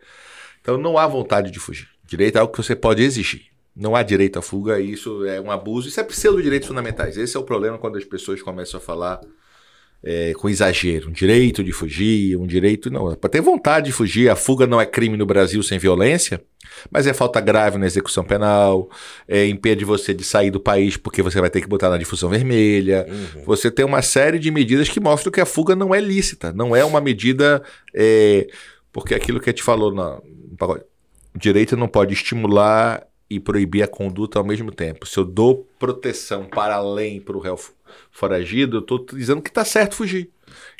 [0.61, 1.89] Então não há vontade de fugir.
[2.05, 3.53] Direito é algo que você pode exigir.
[3.77, 5.89] Não há direito à fuga, isso é um abuso.
[5.89, 7.16] Isso é pseudo-direitos fundamentais.
[7.16, 9.20] Esse é o problema quando as pessoas começam a falar
[10.05, 11.09] é, com exagero.
[11.09, 12.91] Um direito de fugir, um direito.
[12.91, 14.29] Não, para ter vontade de fugir.
[14.29, 16.41] A fuga não é crime no Brasil sem violência,
[16.91, 18.91] mas é falta grave na execução penal,
[19.27, 22.29] é, impede você de sair do país porque você vai ter que botar na difusão
[22.29, 23.07] vermelha.
[23.09, 23.45] Uhum.
[23.45, 26.77] Você tem uma série de medidas que mostram que a fuga não é lícita, não
[26.77, 27.62] é uma medida.
[27.95, 28.47] É,
[28.93, 30.22] porque aquilo que a gente falou no,
[30.61, 30.81] no
[31.35, 33.05] o direito não pode estimular
[33.35, 35.07] e proibir a conduta ao mesmo tempo.
[35.07, 37.59] Se eu dou proteção para além para o réu
[38.11, 40.30] foragido, eu estou dizendo que está certo fugir.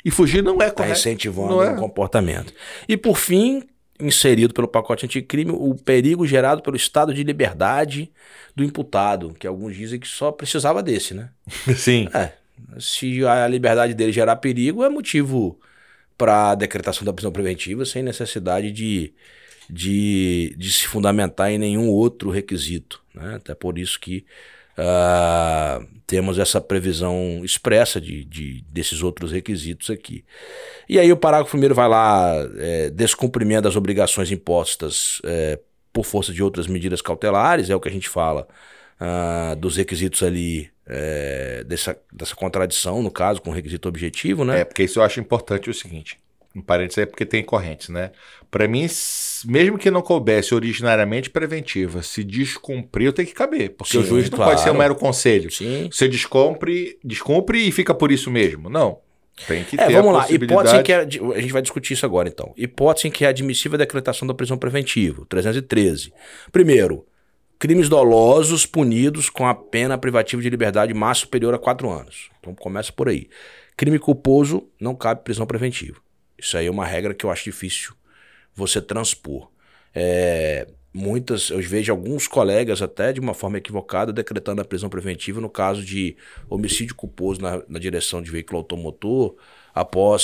[0.03, 0.93] E fugir não é tá correto.
[0.93, 1.75] Está incentivando o é.
[1.75, 2.53] comportamento.
[2.87, 3.63] E por fim,
[3.99, 8.11] inserido pelo pacote anticrime, o perigo gerado pelo estado de liberdade
[8.55, 11.29] do imputado, que alguns dizem que só precisava desse, né?
[11.75, 12.07] Sim.
[12.13, 12.31] É,
[12.79, 15.59] se a liberdade dele gerar perigo, é motivo
[16.17, 19.13] para a decretação da prisão preventiva, sem necessidade de
[19.69, 23.01] de, de se fundamentar em nenhum outro requisito.
[23.13, 23.35] Né?
[23.35, 24.25] Até por isso que
[24.77, 30.23] uh, temos essa previsão expressa de, de, desses outros requisitos aqui.
[30.87, 35.59] E aí o parágrafo primeiro vai lá, é, descumprimento das obrigações impostas é,
[35.91, 38.47] por força de outras medidas cautelares, é o que a gente fala
[38.99, 44.61] uh, dos requisitos ali é, dessa, dessa contradição, no caso, com o requisito objetivo, né?
[44.61, 46.19] É, porque isso eu acho importante o seguinte,
[46.55, 48.11] um parênteses aí porque tem correntes, né?
[48.49, 48.87] Para mim,
[49.45, 53.71] mesmo que não coubesse originariamente preventiva, se descumprir, tem que caber.
[53.71, 54.51] Porque Sim, o juiz não claro.
[54.51, 55.51] pode ser um mero conselho.
[55.51, 55.89] Sim.
[55.91, 58.69] Você descumpre, descumpre e fica por isso mesmo.
[58.69, 58.99] Não.
[59.47, 60.31] Tem que é, ter vamos lá.
[60.31, 62.53] Hipótese em que é, a gente vai discutir isso agora, então.
[62.55, 66.13] Hipótese em que é admissível a decretação da prisão preventiva, 313.
[66.53, 67.05] Primeiro,
[67.59, 72.29] crimes dolosos punidos com a pena privativa de liberdade mais superior a quatro anos.
[72.39, 73.27] Então começa por aí.
[73.75, 76.04] Crime culposo não cabe prisão preventiva.
[76.37, 77.93] Isso aí é uma regra que eu acho difícil
[78.53, 79.49] você transpor.
[79.93, 85.41] É, muitas, eu vejo alguns colegas até de uma forma equivocada decretando a prisão preventiva
[85.41, 86.15] no caso de
[86.49, 89.35] homicídio culposo na, na direção de veículo automotor
[89.73, 90.23] após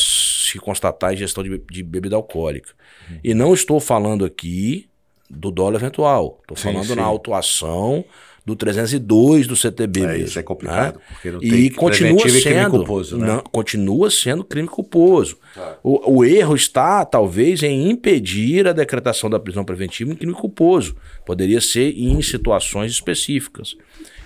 [0.49, 2.73] se constatar a ingestão de, de bebida alcoólica.
[3.09, 3.19] Uhum.
[3.23, 4.89] E não estou falando aqui
[5.29, 6.95] do dolo eventual, estou falando sim.
[6.95, 8.03] na autuação
[8.45, 10.25] do 302 do CTB é, mesmo.
[10.25, 11.01] Isso é complicado, né?
[11.09, 13.27] porque não e continua sendo, crime culposo, né?
[13.27, 15.37] não, continua sendo crime culposo.
[15.55, 15.75] Ah.
[15.83, 20.95] O, o, erro está, talvez, em impedir a decretação da prisão preventiva em crime culposo.
[21.23, 23.75] Poderia ser em situações específicas.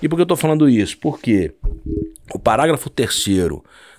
[0.02, 0.98] E por que eu estou falando isso?
[0.98, 1.54] Porque
[2.34, 3.26] o parágrafo 3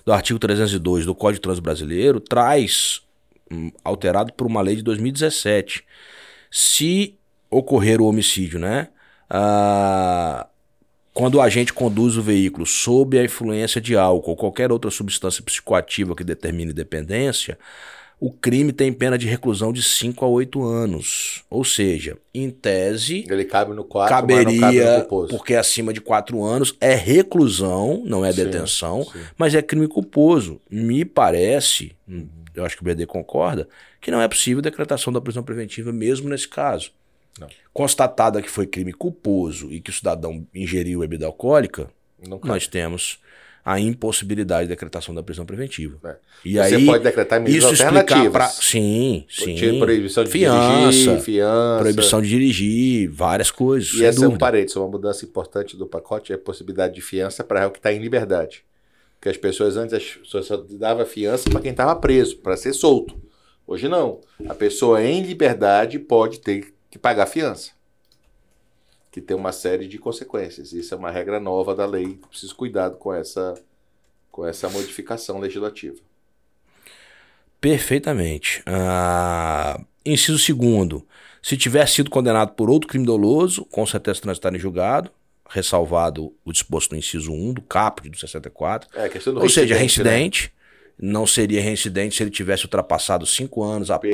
[0.03, 3.01] do artigo 302 do Código Trans Brasileiro traz,
[3.51, 5.83] hum, alterado por uma lei de 2017,
[6.49, 7.15] se
[7.51, 8.87] ocorrer o homicídio, né?
[9.29, 10.47] Ah,
[11.13, 15.43] quando o agente conduz o veículo sob a influência de álcool ou qualquer outra substância
[15.43, 17.57] psicoativa que determine dependência,
[18.19, 21.43] o crime tem pena de reclusão de 5 a 8 anos.
[21.49, 23.25] Ou seja, em tese.
[23.29, 28.25] Ele cabe no 4, caberia, cabe no porque acima de 4 anos é reclusão, não
[28.25, 29.19] é sim, detenção, sim.
[29.37, 30.59] mas é crime culposo.
[30.69, 31.95] Me parece,
[32.55, 33.67] eu acho que o BD concorda,
[34.01, 36.91] que não é possível decretação da prisão preventiva mesmo nesse caso.
[37.39, 37.47] Não.
[37.73, 41.89] Constatada que foi crime culposo e que o cidadão ingeriu bebida alcoólica,
[42.43, 43.19] nós temos
[43.67, 45.99] a impossibilidade de decretação da prisão preventiva.
[46.05, 46.15] É.
[46.45, 48.31] E Você aí, pode decretar medidas isso alternativas.
[48.31, 48.47] Pra...
[48.47, 49.77] Sim, sim.
[49.77, 51.79] Proibição de fiança, dirigir, fiança.
[51.81, 53.93] Proibição de dirigir, várias coisas.
[53.95, 54.33] E essa dúvida.
[54.33, 57.71] é um parede, uma mudança importante do pacote, é a possibilidade de fiança para o
[57.71, 58.63] que está em liberdade.
[59.19, 62.71] Porque as pessoas antes as pessoas só davam fiança para quem estava preso, para ser
[62.71, 63.19] solto.
[63.67, 64.21] Hoje não.
[64.47, 67.71] A pessoa em liberdade pode ter que pagar fiança.
[69.11, 70.73] Que tem uma série de consequências.
[70.73, 72.19] Isso é uma regra nova da lei.
[72.29, 73.53] Preciso cuidado com essa,
[74.31, 75.97] com essa modificação legislativa.
[77.59, 78.61] Perfeitamente.
[78.65, 81.05] Ah, inciso segundo.
[81.41, 85.09] Se tiver sido condenado por outro crime doloso, com sentença transitada em julgado,
[85.49, 88.89] ressalvado o disposto no inciso 1 do caput do 64.
[88.93, 90.45] É, questão do ou seja, reincidente.
[90.45, 90.56] Né?
[90.99, 94.11] Não seria reincidente se ele tivesse ultrapassado cinco anos após.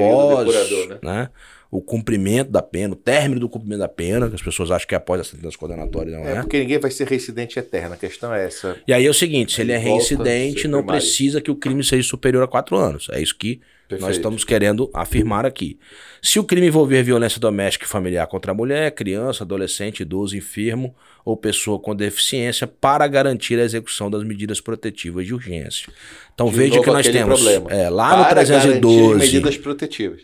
[0.89, 0.99] Né?
[1.01, 1.29] né?
[1.73, 4.93] o cumprimento da pena, o término do cumprimento da pena, que as pessoas acham que
[4.93, 6.33] é após a sentença condenatória, não é?
[6.33, 8.77] É, porque ninguém vai ser reincidente eterno, a questão é essa.
[8.87, 11.83] E aí é o seguinte, se ele, ele é reincidente, não precisa que o crime
[11.83, 13.07] seja superior a quatro anos.
[13.11, 14.07] É isso que Perfeito.
[14.07, 15.77] nós estamos querendo afirmar aqui.
[16.21, 20.95] Se o crime envolver violência doméstica e familiar contra a mulher, criança, adolescente, idoso, enfermo
[21.25, 25.91] ou pessoa com deficiência, para garantir a execução das medidas protetivas de urgência.
[26.33, 30.21] Então de veja que nós temos é, lá para no 312 medidas protetivas.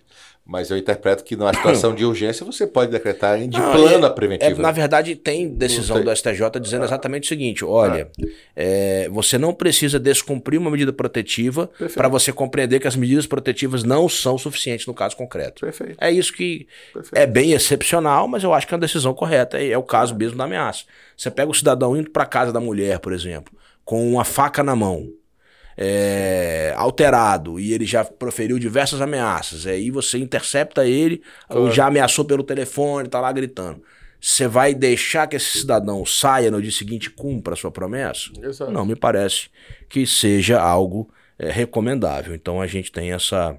[0.49, 4.09] Mas eu interpreto que numa situação de urgência você pode decretar de não, plano a
[4.09, 4.49] preventiva.
[4.49, 8.25] É, na verdade, tem decisão do STJ dizendo exatamente o seguinte: olha, ah.
[8.55, 13.83] é, você não precisa descumprir uma medida protetiva para você compreender que as medidas protetivas
[13.83, 15.61] não são suficientes no caso concreto.
[15.61, 15.97] Perfeito.
[16.01, 17.15] É isso que Perfeito.
[17.15, 19.61] é bem excepcional, mas eu acho que é uma decisão correta.
[19.61, 20.85] É o caso mesmo da ameaça.
[21.15, 23.53] Você pega o cidadão indo para casa da mulher, por exemplo,
[23.85, 25.11] com uma faca na mão
[25.81, 31.71] é, alterado e ele já proferiu diversas ameaças, aí você intercepta ele, claro.
[31.71, 33.81] já ameaçou pelo telefone, tá lá gritando.
[34.19, 38.29] Você vai deixar que esse cidadão saia no dia seguinte e cumpra a sua promessa?
[38.43, 38.69] Exato.
[38.69, 39.49] Não me parece
[39.87, 42.35] que seja algo é, recomendável.
[42.35, 43.57] Então a gente tem essa.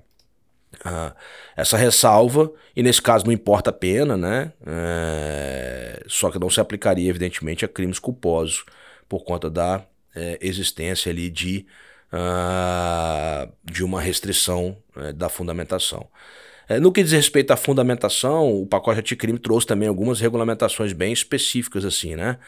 [0.84, 1.12] Uh,
[1.56, 4.52] essa ressalva, e nesse caso não importa a pena, né?
[4.64, 8.64] É, só que não se aplicaria, evidentemente, a crimes culposos
[9.08, 11.66] por conta da é, existência ali de
[12.12, 16.06] uh, de uma restrição uh, da fundamentação.
[16.68, 21.12] Uh, no que diz respeito à fundamentação, o pacote anticrime trouxe também algumas regulamentações bem
[21.12, 22.38] específicas, assim, né?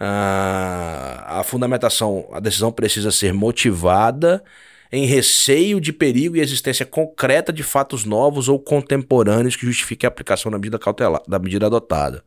[0.00, 4.44] Ah, a fundamentação, a decisão precisa ser motivada
[4.92, 10.08] em receio de perigo e existência concreta de fatos novos ou contemporâneos que justifiquem a
[10.08, 12.22] aplicação da medida cautelar, da medida adotada.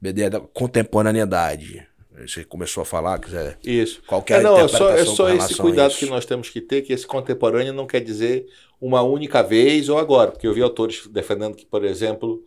[0.00, 1.86] BD é da contemporaneidade.
[2.26, 3.58] Você começou a falar, quiser.
[3.64, 4.02] Isso.
[4.06, 6.92] Qualquer é, não, é só, é só esse cuidado que nós temos que ter, que
[6.92, 8.46] esse contemporâneo não quer dizer
[8.80, 10.30] uma única vez ou agora.
[10.30, 12.42] Porque eu vi autores defendendo que, por exemplo,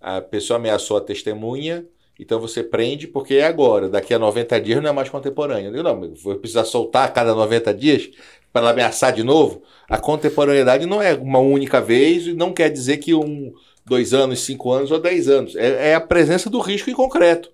[0.00, 1.86] a pessoa ameaçou a testemunha,
[2.18, 3.88] então você prende porque é agora.
[3.88, 5.68] Daqui a 90 dias não é mais contemporâneo.
[5.68, 8.10] Eu digo, não, vou precisar soltar a cada 90 dias
[8.52, 9.62] para ameaçar de novo.
[9.88, 13.52] A contemporaneidade não é uma única vez e não quer dizer que um,
[13.86, 15.54] dois anos, cinco anos ou dez anos.
[15.56, 17.50] É, é a presença do risco em concreto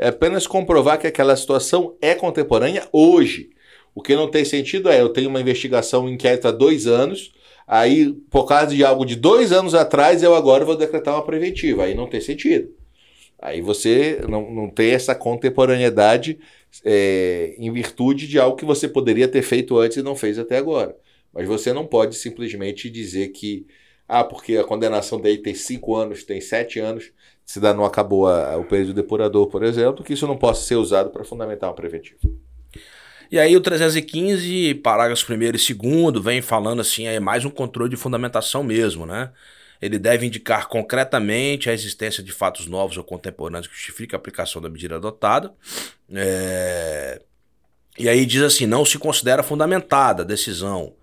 [0.00, 3.50] é apenas comprovar que aquela situação é contemporânea hoje.
[3.94, 7.34] O que não tem sentido é eu tenho uma investigação, um inquérito há dois anos,
[7.66, 11.84] aí por causa de algo de dois anos atrás eu agora vou decretar uma preventiva.
[11.84, 12.74] Aí não tem sentido.
[13.38, 16.38] Aí você não, não tem essa contemporaneidade
[16.82, 20.56] é, em virtude de algo que você poderia ter feito antes e não fez até
[20.56, 20.96] agora.
[21.30, 23.66] Mas você não pode simplesmente dizer que,
[24.08, 27.12] ah, porque a condenação dele tem cinco anos, tem sete anos,
[27.50, 30.76] se dá, não acabou a, o período depurador, por exemplo, que isso não possa ser
[30.76, 32.20] usado para fundamentar uma preventiva.
[33.28, 37.90] E aí o 315, parágrafos 1 e 2, vem falando assim, é mais um controle
[37.90, 39.32] de fundamentação mesmo, né?
[39.82, 44.62] Ele deve indicar concretamente a existência de fatos novos ou contemporâneos que justifiquem a aplicação
[44.62, 45.52] da medida adotada.
[46.14, 47.20] É...
[47.98, 50.94] E aí diz assim: não se considera fundamentada a decisão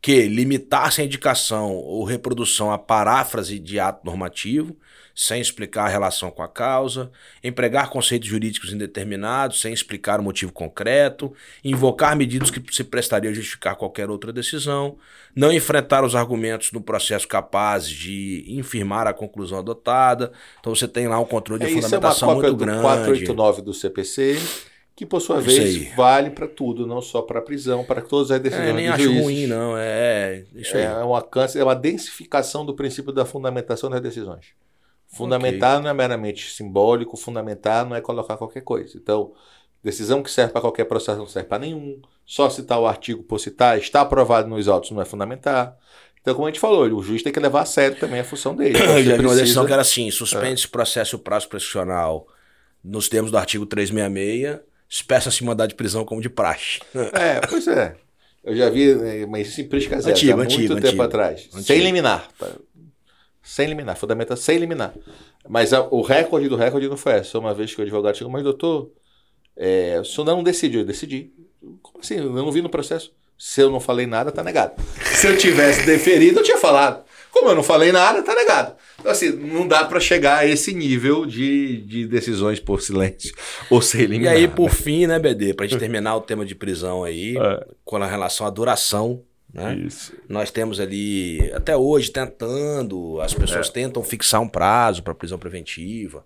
[0.00, 4.76] que limitar-se a indicação ou reprodução a paráfrase de ato normativo,
[5.14, 7.10] sem explicar a relação com a causa,
[7.44, 13.34] empregar conceitos jurídicos indeterminados, sem explicar o motivo concreto, invocar medidas que se prestariam a
[13.34, 14.96] justificar qualquer outra decisão,
[15.36, 20.32] não enfrentar os argumentos no processo capazes de infirmar a conclusão adotada.
[20.58, 22.80] Então você tem lá um controle de é, fundamentação isso é uma muito grande.
[22.80, 28.02] 489 do CPC que por sua vez vale para tudo, não só para prisão, para
[28.02, 29.22] todas as decisões é, nem acho juízes.
[29.22, 31.02] ruim não, é, é isso é aí.
[31.02, 31.26] uma
[31.56, 34.48] é uma densificação do princípio da fundamentação das decisões.
[35.08, 35.84] Fundamentar okay.
[35.84, 38.96] não é meramente simbólico, fundamentar não é colocar qualquer coisa.
[38.96, 39.32] Então,
[39.82, 42.00] decisão que serve para qualquer processo não serve para nenhum.
[42.24, 45.76] Só citar o artigo por citar, está aprovado nos autos não é fundamentar.
[46.20, 48.54] Então, como a gente falou, o juiz tem que levar a sério também a função
[48.54, 48.76] dele.
[48.78, 50.70] Então, Eu já vi uma decisão que era assim: suspende-se é.
[50.70, 52.26] processo o prazo prescricional
[52.84, 54.60] nos termos do artigo 366
[54.90, 56.80] Espeça-se mandar de prisão como de praxe.
[57.12, 57.94] É, pois é.
[58.42, 61.02] Eu já vi, eh, mas isso em Prisca Zero, antigo, há muito antigo, tempo antigo.
[61.02, 61.40] atrás.
[61.52, 61.62] Antigo.
[61.62, 62.28] Sem liminar.
[63.42, 64.92] Sem liminar, fundamental sem liminar.
[65.48, 67.38] Mas a, o recorde do recorde não foi essa.
[67.38, 68.90] Uma vez que o advogado chegou, mas doutor,
[69.56, 70.80] é, o senhor não decidiu.
[70.80, 71.32] Eu decidi.
[71.82, 72.16] Como assim?
[72.16, 73.12] Eu não vi no processo.
[73.38, 74.72] Se eu não falei nada, tá negado.
[75.04, 77.04] Se eu tivesse deferido, eu tinha falado.
[77.30, 78.74] Como eu não falei nada, tá negado.
[78.98, 83.34] Então, assim, não dá para chegar a esse nível de, de decisões por silêncio
[83.70, 84.34] ou ser eliminado.
[84.34, 87.66] E aí, por fim, né, BD, pra gente terminar o tema de prisão aí, é.
[87.84, 89.22] com a relação à duração
[89.52, 89.74] né?
[89.74, 90.14] Isso.
[90.28, 93.72] Nós temos ali, até hoje, tentando, as pessoas é.
[93.72, 96.24] tentam fixar um prazo para prisão preventiva.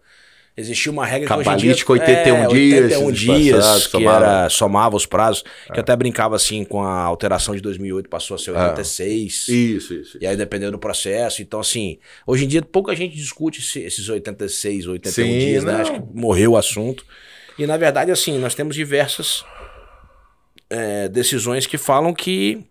[0.57, 2.93] Existia uma regra que hoje em dia, 81 é, dias.
[2.93, 4.17] 81 dias, que somava.
[4.17, 5.73] era, somava os prazos, é.
[5.73, 9.47] que até brincava assim com a alteração de 2008, passou a ser 86.
[9.49, 9.53] É.
[9.53, 10.19] Isso, isso.
[10.21, 11.43] E aí dependendo do processo.
[11.43, 15.75] Então, assim, hoje em dia pouca gente discute esses 86, 81 Sim, dias, né?
[15.75, 17.05] Acho que morreu o assunto.
[17.59, 19.45] E na verdade, assim, nós temos diversas
[20.71, 22.65] é, decisões que falam que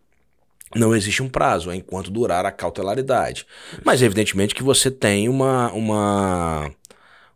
[0.76, 3.46] não existe um prazo enquanto durar a cautelaridade.
[3.84, 6.72] Mas evidentemente que você tem uma uma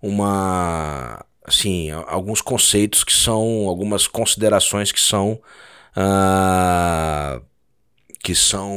[0.01, 5.39] uma assim, alguns conceitos que são algumas considerações que são
[5.95, 7.41] uh,
[8.21, 8.71] que são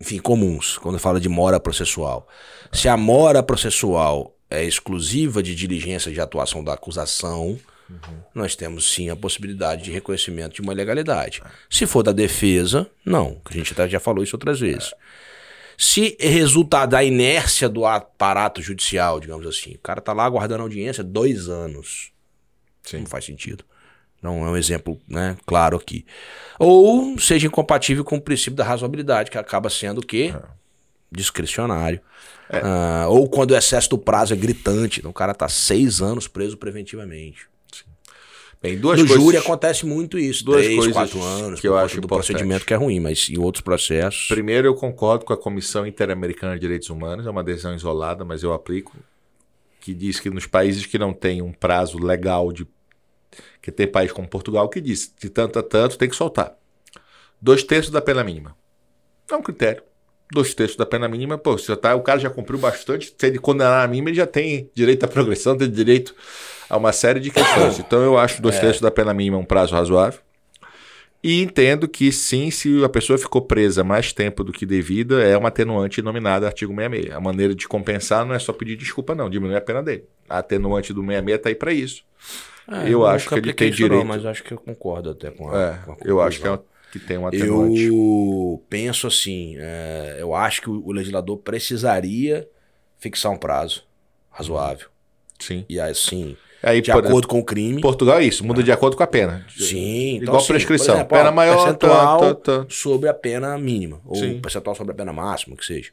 [0.00, 2.28] enfim, comuns quando fala de mora processual.
[2.72, 8.22] Se a mora processual é exclusiva de diligência de atuação da acusação, uhum.
[8.34, 11.42] nós temos sim a possibilidade de reconhecimento de uma ilegalidade.
[11.68, 13.40] Se for da defesa, não.
[13.44, 14.92] A gente já falou isso outras vezes.
[15.80, 21.02] Se resultar da inércia do aparato judicial, digamos assim, o cara tá lá aguardando audiência
[21.02, 22.12] dois anos.
[22.82, 22.98] Sim.
[22.98, 23.64] Não faz sentido.
[24.22, 26.04] Não é um exemplo né, claro aqui.
[26.58, 30.34] Ou seja incompatível com o princípio da razoabilidade, que acaba sendo o quê?
[30.36, 30.42] É.
[31.10, 32.02] Discricionário.
[32.50, 32.58] É.
[32.58, 35.00] Uh, ou quando o excesso do prazo é gritante.
[35.00, 37.48] Então o cara tá seis anos preso preventivamente.
[38.62, 41.78] Bem, duas no coisas, júri acontece muito isso, duas três, coisas quatro anos, que eu
[41.78, 42.26] acho do importante.
[42.26, 44.28] procedimento que é ruim, mas em outros processos...
[44.28, 48.42] Primeiro, eu concordo com a Comissão Interamericana de Direitos Humanos, é uma decisão isolada, mas
[48.42, 48.94] eu aplico,
[49.80, 52.66] que diz que nos países que não têm um prazo legal de...
[53.62, 56.54] que tem país como Portugal, que diz de tanto a tanto tem que soltar.
[57.40, 58.54] Dois terços da pena mínima.
[59.30, 59.82] É um critério.
[60.30, 63.38] Dois terços da pena mínima, pô, se tá, o cara já cumpriu bastante, se ele
[63.38, 66.14] condenar a mínima, ele já tem direito à progressão, tem direito
[66.70, 67.78] a uma série de questões.
[67.90, 68.60] Então eu acho dois é.
[68.60, 70.20] terços da pena mínima um prazo razoável.
[71.22, 75.36] E entendo que sim, se a pessoa ficou presa mais tempo do que devida, é
[75.36, 77.14] uma atenuante nominada artigo 66.
[77.14, 80.04] A maneira de compensar não é só pedir desculpa, não, diminuir a pena dele.
[80.28, 82.04] A atenuante do 66 está aí para isso.
[82.70, 83.98] É, eu acho que ele tem direito.
[83.98, 85.60] Não, mas acho que eu concordo até com a.
[85.60, 86.58] É, com a eu acho que, é,
[86.92, 87.82] que tem um atenuante.
[87.82, 92.48] Eu penso assim, é, eu acho que o, o legislador precisaria
[92.98, 93.84] fixar um prazo
[94.30, 94.88] razoável.
[95.38, 95.66] Sim.
[95.68, 97.80] E assim, Aí, de acordo com o crime.
[97.80, 99.46] Portugal é isso, muda de acordo com a pena.
[99.56, 100.94] Sim, então, Igual prescrição.
[100.96, 102.66] Exemplo, pena maior, percentual tá, tá, tá.
[102.68, 104.00] sobre a pena mínima.
[104.04, 104.38] Ou sim.
[104.40, 105.90] percentual sobre a pena máxima, que seja.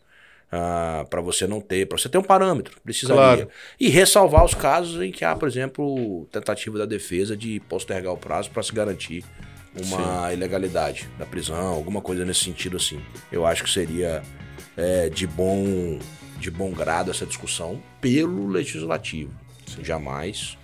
[0.52, 3.46] Ah, para você não ter, para você ter um parâmetro, precisaria.
[3.46, 3.50] Claro.
[3.80, 8.18] E ressalvar os casos em que há, por exemplo, tentativa da defesa de postergar o
[8.18, 9.26] prazo para se garantir
[9.76, 10.34] uma sim.
[10.34, 13.00] ilegalidade da prisão, alguma coisa nesse sentido assim.
[13.32, 14.24] Eu acho que seria
[14.76, 16.00] é, de bom
[16.40, 19.32] de bom grado essa discussão pelo legislativo.
[19.84, 20.58] Jamais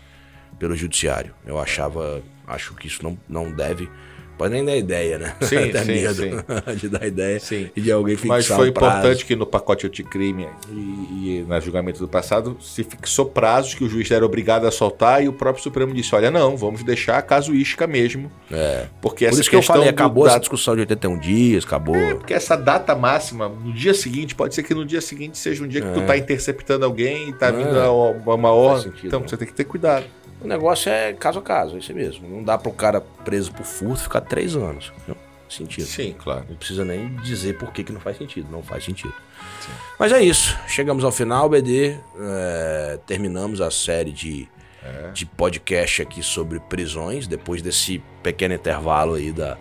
[0.59, 1.33] pelo judiciário.
[1.45, 3.89] Eu achava, acho que isso não, não deve
[4.37, 5.35] Pode nem dar ideia, né?
[5.41, 6.31] Sim, Até sim, medo sim.
[6.77, 7.69] de dar ideia sim.
[7.75, 11.99] e de alguém fixar Mas foi importante que no pacote anticrime e, e no julgamento
[11.99, 15.63] do passado se fixou prazos que o juiz era obrigado a soltar e o próprio
[15.63, 18.31] Supremo disse, olha, não, vamos deixar a casuística mesmo.
[18.51, 18.87] É.
[19.01, 21.95] Porque Por isso que eu falei, acabou essa discussão de 81 dias, acabou.
[21.95, 25.63] É, porque essa data máxima, no dia seguinte, pode ser que no dia seguinte seja
[25.63, 25.91] um dia que é.
[25.91, 27.51] tu tá interceptando alguém e tá é.
[27.51, 28.93] vindo uma, uma ordem.
[29.03, 29.27] Então né?
[29.27, 30.05] você tem que ter cuidado.
[30.43, 32.27] O negócio é caso a caso, é isso mesmo.
[32.27, 34.91] Não dá para o cara preso por furto ficar três anos.
[35.07, 35.15] Não
[35.53, 35.85] sentido.
[35.85, 36.45] Sim, claro.
[36.49, 38.47] Não precisa nem dizer por que, que não faz sentido.
[38.51, 39.13] Não faz sentido.
[39.61, 39.71] Sim.
[39.99, 40.57] Mas é isso.
[40.67, 41.95] Chegamos ao final, BD.
[42.19, 44.47] É, terminamos a série de,
[44.83, 45.11] é.
[45.11, 47.27] de podcast aqui sobre prisões.
[47.27, 49.57] Depois desse pequeno intervalo aí da,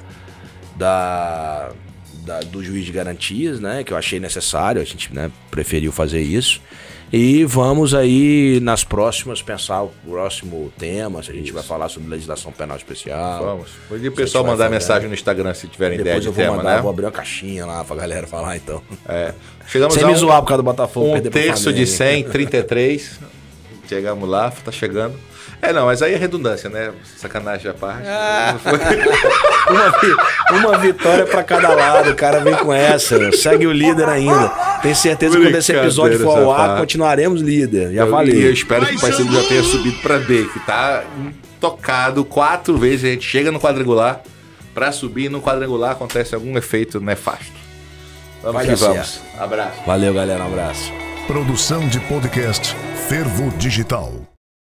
[0.76, 1.72] da,
[2.24, 3.85] da, do juiz de garantias, né?
[3.85, 4.80] Que eu achei necessário.
[4.80, 6.61] A gente né, preferiu fazer isso.
[7.12, 11.54] E vamos aí nas próximas pensar o próximo tema, se a gente Isso.
[11.54, 13.44] vai falar sobre legislação penal especial.
[13.44, 13.68] Vamos.
[13.86, 16.76] Pode o pessoal mandar mensagem no Instagram se tiverem ideia de eu vou tema, mandar,
[16.76, 16.80] né?
[16.80, 18.80] vou abrir uma caixinha lá pra galera falar então.
[19.06, 19.34] É.
[19.66, 21.16] Chegamos Sem a um, me zoar por causa do Botafogo.
[21.16, 23.20] Um terço de 100, 33.
[23.86, 25.14] Chegamos lá, tá chegando.
[25.62, 26.90] É, não, mas aí é redundância, né?
[27.16, 28.02] Sacanagem à parte.
[28.04, 28.56] Ah.
[30.50, 33.30] uma, uma, vitória para cada lado, o cara vem com essa.
[33.30, 34.48] Segue o líder ainda.
[34.82, 37.92] Tenho certeza que quando esse episódio for ao ar, continuaremos líder.
[37.92, 38.34] Já falei.
[38.34, 41.04] E eu espero que o Paysandu já tenha subido para B, que tá
[41.60, 43.04] tocado quatro vezes.
[43.04, 44.20] A gente chega no quadrangular.
[44.74, 47.52] Para subir no quadrangular acontece algum efeito nefasto.
[48.42, 49.06] Vamos Vai que vamos.
[49.06, 49.40] Certo.
[49.40, 49.82] Abraço.
[49.86, 50.42] Valeu, galera.
[50.42, 50.92] Um abraço.
[51.26, 52.74] Produção de podcast
[53.08, 54.32] Fervo Digital.